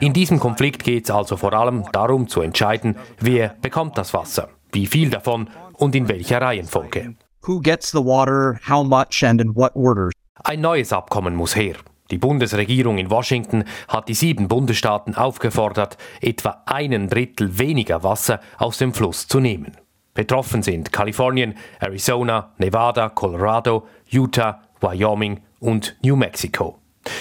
In 0.00 0.12
diesem 0.12 0.40
Konflikt 0.40 0.84
geht 0.84 1.04
es 1.04 1.10
also 1.10 1.38
vor 1.38 1.54
allem 1.54 1.84
darum 1.92 2.28
zu 2.28 2.42
entscheiden, 2.42 2.98
wer 3.18 3.56
bekommt 3.62 3.96
das 3.96 4.12
Wasser, 4.12 4.50
wie 4.72 4.86
viel 4.86 5.08
davon 5.08 5.48
und 5.74 5.94
in 5.94 6.08
welcher 6.08 6.40
Reihenfolge. 6.40 7.14
Who 7.46 7.60
gets 7.60 7.90
the 7.90 8.04
water, 8.04 8.60
how 8.68 8.84
much 8.84 9.24
and 9.24 9.40
in 9.40 9.54
what 9.56 9.74
order? 9.74 10.10
Ein 10.44 10.60
neues 10.60 10.92
Abkommen 10.92 11.34
muss 11.34 11.56
her. 11.56 11.74
Die 12.10 12.18
Bundesregierung 12.18 12.98
in 12.98 13.10
Washington 13.10 13.64
hat 13.88 14.08
die 14.08 14.14
sieben 14.14 14.46
Bundesstaaten 14.46 15.14
aufgefordert, 15.14 15.96
etwa 16.20 16.62
einen 16.66 17.08
Drittel 17.08 17.58
weniger 17.58 18.02
Wasser 18.02 18.40
aus 18.58 18.78
dem 18.78 18.92
Fluss 18.92 19.26
zu 19.26 19.40
nehmen. 19.40 19.76
Betroffen 20.14 20.62
sind 20.62 20.92
Kalifornien, 20.92 21.54
Arizona, 21.80 22.52
Nevada, 22.58 23.08
Colorado, 23.08 23.86
Utah, 24.10 24.60
Wyoming 24.80 25.40
und 25.58 25.96
New 26.02 26.16
Mexico. 26.16 26.78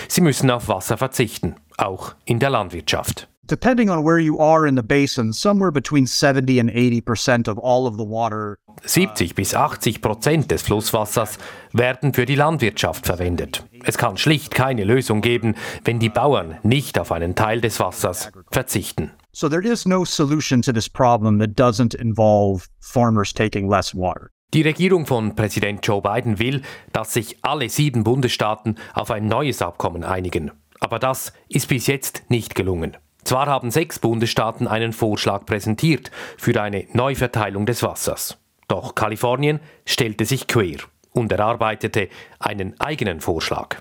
Sie 0.10 0.22
müssen 0.22 0.52
auf 0.52 0.68
Wasser 0.68 0.97
verzichten, 0.97 1.56
auch 1.78 2.14
in 2.26 2.39
der 2.39 2.49
Landwirtschaft. 2.49 3.31
Depending 3.52 3.89
on 3.89 4.04
where 4.04 4.20
you 4.20 4.39
are 4.39 4.66
in 4.66 4.76
the 4.76 4.84
basin, 4.84 5.34
somewhere 5.34 5.72
between 5.72 6.08
70 6.08 6.60
and 6.60 6.70
80 6.70 7.02
percent 7.02 7.47
of 7.47 7.58
all 7.60 7.86
of 7.86 7.97
the 7.97 8.04
water. 8.04 8.58
70 8.86 9.36
bis 9.36 9.54
80 9.54 10.02
Prozent 10.02 10.49
des 10.49 10.62
Flusswassers 10.62 11.38
werden 11.74 12.14
für 12.14 12.26
die 12.26 12.36
Landwirtschaft 12.36 13.06
verwendet. 13.06 13.64
Es 13.84 13.97
kann 13.97 14.18
schlicht 14.18 14.56
keine 14.56 14.84
Lösung 14.84 15.22
geben, 15.22 15.56
wenn 15.84 15.99
die 15.99 16.10
Bauern 16.10 16.58
nicht 16.64 16.97
auf 16.97 17.12
einen 17.12 17.36
Teil 17.36 17.62
des 17.62 17.80
Wassers 17.80 18.32
verzichten. 18.49 19.12
So 19.34 19.49
there 19.49 19.62
is 19.62 19.86
no 19.86 20.06
solution 20.06 20.62
to 20.62 20.72
this 20.72 20.89
problem 20.89 21.39
that 21.39 21.58
doesn't 21.58 21.95
involve 21.95 22.68
farmers 22.80 23.34
taking 23.34 23.70
less 23.70 23.93
water. 23.93 24.30
Die 24.54 24.64
Regierung 24.64 25.06
von 25.06 25.36
Präsident 25.36 25.86
Joe 25.88 26.02
Biden 26.02 26.38
will, 26.38 26.62
dass 26.91 27.14
sich 27.14 27.38
alle 27.41 27.70
sieben 27.70 28.04
Bundesstaaten 28.04 28.78
auf 28.93 29.10
ein 29.10 29.28
neues 29.28 29.62
Abkommen 29.62 30.04
einigen. 30.04 30.52
Aber 30.82 30.99
das 30.99 31.32
ist 31.47 31.70
bis 31.70 31.88
jetzt 31.88 32.24
nicht 32.30 32.56
gelungen. 32.56 32.97
Zwar 33.24 33.47
haben 33.47 33.72
sechs 33.72 33.99
Bundesstaaten 33.99 34.67
einen 34.67 34.93
Vorschlag 34.93 35.45
präsentiert 35.45 36.11
für 36.38 36.61
eine 36.61 36.88
Neuverteilung 36.93 37.65
des 37.65 37.84
Wassers. 37.84 38.38
Doch 38.67 38.95
Kalifornien 38.95 39.59
stellte 39.86 40.26
sich 40.26 40.47
quer 40.47 40.78
und 41.11 41.32
erarbeitete 41.32 42.09
einen 42.39 42.80
eigenen 42.80 43.22
Vorschlag. 43.22 43.78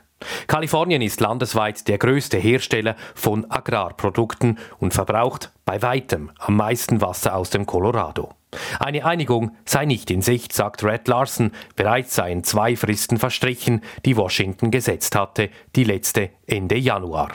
Kalifornien 0.46 1.00
ist 1.00 1.20
landesweit 1.20 1.88
der 1.88 1.98
größte 1.98 2.36
Hersteller 2.36 2.96
von 3.14 3.50
Agrarprodukten 3.50 4.58
und 4.78 4.92
verbraucht 4.92 5.50
bei 5.64 5.80
weitem 5.80 6.30
am 6.38 6.56
meisten 6.56 7.00
Wasser 7.00 7.34
aus 7.34 7.50
dem 7.50 7.66
Colorado. 7.66 8.34
Eine 8.78 9.04
Einigung 9.04 9.56
sei 9.64 9.84
nicht 9.84 10.10
in 10.10 10.22
Sicht, 10.22 10.52
sagt 10.52 10.82
Red 10.82 11.08
Larson. 11.08 11.52
Bereits 11.76 12.16
seien 12.16 12.44
zwei 12.44 12.76
Fristen 12.76 13.18
verstrichen, 13.18 13.82
die 14.04 14.16
Washington 14.16 14.70
gesetzt 14.70 15.14
hatte, 15.14 15.50
die 15.76 15.84
letzte 15.84 16.30
Ende 16.46 16.76
Januar. 16.76 17.30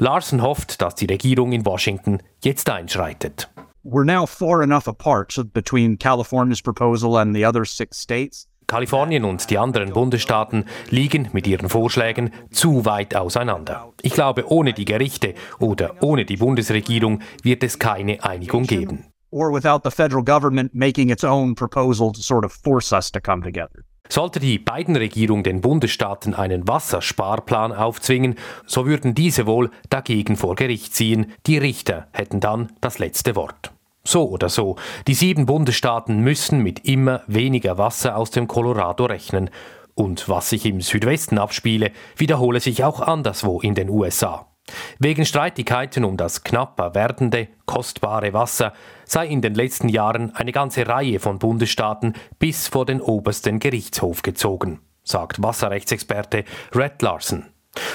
Larson 0.00 0.42
hofft, 0.42 0.80
dass 0.80 0.94
die 0.94 1.06
Regierung 1.06 1.52
in 1.52 1.66
Washington 1.66 2.18
jetzt 2.44 2.70
einschreitet. 2.70 3.50
We're 3.84 4.04
now 4.04 4.26
far 4.26 4.62
enough 4.62 4.86
apart 4.86 5.34
between 5.52 5.98
California's 5.98 6.62
proposal 6.62 7.16
and 7.16 7.34
the 7.34 7.44
other 7.44 7.64
six 7.64 8.00
states. 8.00 8.46
Kalifornien 8.68 9.24
und 9.24 9.48
die 9.50 9.56
anderen 9.56 9.92
Bundesstaaten 9.94 10.66
liegen 10.90 11.30
mit 11.32 11.46
ihren 11.46 11.70
Vorschlägen 11.70 12.32
zu 12.50 12.84
weit 12.84 13.16
auseinander. 13.16 13.92
Ich 14.02 14.12
glaube, 14.12 14.52
ohne 14.52 14.74
die 14.74 14.84
Gerichte 14.84 15.34
oder 15.58 15.94
ohne 16.02 16.26
die 16.26 16.36
Bundesregierung 16.36 17.22
wird 17.42 17.64
es 17.64 17.78
keine 17.78 18.22
Einigung 18.22 18.64
geben. 18.64 19.06
Or 19.30 19.52
without 19.52 19.80
the 19.84 19.90
federal 19.90 20.22
government 20.22 20.74
making 20.74 21.08
its 21.08 21.24
own 21.24 21.54
proposal 21.54 22.12
to 22.12 22.20
sort 22.20 22.44
of 22.44 22.52
force 22.52 22.92
us 22.92 23.10
to 23.10 23.20
come 23.20 23.42
together. 23.42 23.87
Sollte 24.08 24.40
die 24.40 24.58
Biden-Regierung 24.58 25.42
den 25.42 25.60
Bundesstaaten 25.60 26.34
einen 26.34 26.66
Wassersparplan 26.66 27.72
aufzwingen, 27.72 28.36
so 28.66 28.86
würden 28.86 29.14
diese 29.14 29.46
wohl 29.46 29.70
dagegen 29.90 30.36
vor 30.36 30.54
Gericht 30.54 30.94
ziehen. 30.94 31.32
Die 31.46 31.58
Richter 31.58 32.08
hätten 32.12 32.40
dann 32.40 32.72
das 32.80 32.98
letzte 32.98 33.36
Wort. 33.36 33.72
So 34.04 34.28
oder 34.28 34.48
so, 34.48 34.76
die 35.06 35.14
sieben 35.14 35.44
Bundesstaaten 35.44 36.20
müssen 36.20 36.62
mit 36.62 36.86
immer 36.86 37.22
weniger 37.26 37.76
Wasser 37.76 38.16
aus 38.16 38.30
dem 38.30 38.48
Colorado 38.48 39.04
rechnen. 39.04 39.50
Und 39.94 40.28
was 40.28 40.48
sich 40.50 40.64
im 40.64 40.80
Südwesten 40.80 41.38
abspiele, 41.38 41.90
wiederhole 42.16 42.60
sich 42.60 42.84
auch 42.84 43.00
anderswo 43.00 43.60
in 43.60 43.74
den 43.74 43.90
USA. 43.90 44.47
Wegen 44.98 45.24
Streitigkeiten 45.24 46.04
um 46.04 46.16
das 46.16 46.44
knapper 46.44 46.94
werdende, 46.94 47.48
kostbare 47.66 48.32
Wasser 48.32 48.72
sei 49.04 49.26
in 49.26 49.40
den 49.40 49.54
letzten 49.54 49.88
Jahren 49.88 50.34
eine 50.34 50.52
ganze 50.52 50.86
Reihe 50.86 51.20
von 51.20 51.38
Bundesstaaten 51.38 52.14
bis 52.38 52.68
vor 52.68 52.86
den 52.86 53.00
obersten 53.00 53.58
Gerichtshof 53.58 54.22
gezogen, 54.22 54.80
sagt 55.04 55.42
Wasserrechtsexperte 55.42 56.44
Red 56.74 57.02
Larson. 57.02 57.46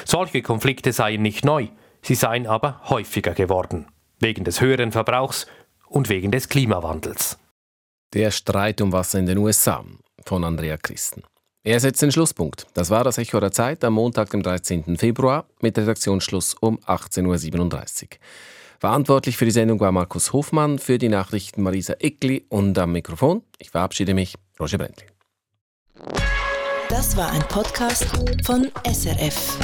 Solche 0.06 0.42
Konflikte 0.42 0.94
seien 0.94 1.22
nicht 1.22 1.46
neu, 1.46 1.68
sie 2.02 2.16
seien 2.16 2.48
aber 2.48 2.82
häufiger 2.90 3.34
geworden, 3.34 3.88
wegen 4.20 4.44
des 4.44 4.62
höheren 4.62 4.92
Verbrauchs 4.92 5.48
und 5.88 6.10
wegen 6.10 6.32
des 6.32 6.50
Klimawandels. 6.50 7.38
Der 8.14 8.32
Streit 8.32 8.82
um 8.82 8.92
Wasser 8.92 9.20
in 9.20 9.26
den 9.26 9.40
USA 9.40 9.84
von 10.26 10.44
Andrea 10.44 10.78
Christen. 10.78 11.24
Er 11.66 11.80
setzt 11.80 12.02
den 12.02 12.12
Schlusspunkt. 12.12 12.68
Das 12.74 12.90
war 12.90 13.06
das 13.06 13.18
Echo 13.18 13.40
der 13.40 13.54
Zeit 13.54 13.86
am 13.86 13.94
Montag, 13.94 14.30
dem 14.32 14.44
13. 14.44 14.98
Februar, 14.98 15.46
mit 15.62 15.78
Redaktionsschluss 15.78 16.56
um 16.60 16.78
18.37 16.80 18.04
Uhr. 18.04 18.10
Verantwortlich 18.80 19.38
für 19.38 19.46
die 19.46 19.52
Sendung 19.52 19.80
war 19.80 19.94
Markus 19.94 20.34
Hofmann, 20.34 20.78
für 20.78 20.98
die 20.98 21.08
Nachrichten 21.08 21.64
Marisa 21.64 21.94
Eckli 22.00 22.46
und 22.50 22.78
am 22.78 22.92
Mikrofon, 22.92 23.44
ich 23.60 23.70
verabschiede 23.70 24.14
mich, 24.14 24.36
Roger 24.60 24.78
Brendli. 24.78 25.06
Das 26.90 27.16
war 27.16 27.32
ein 27.32 27.44
Podcast 27.48 28.08
von 28.44 28.70
SRF. 28.86 29.58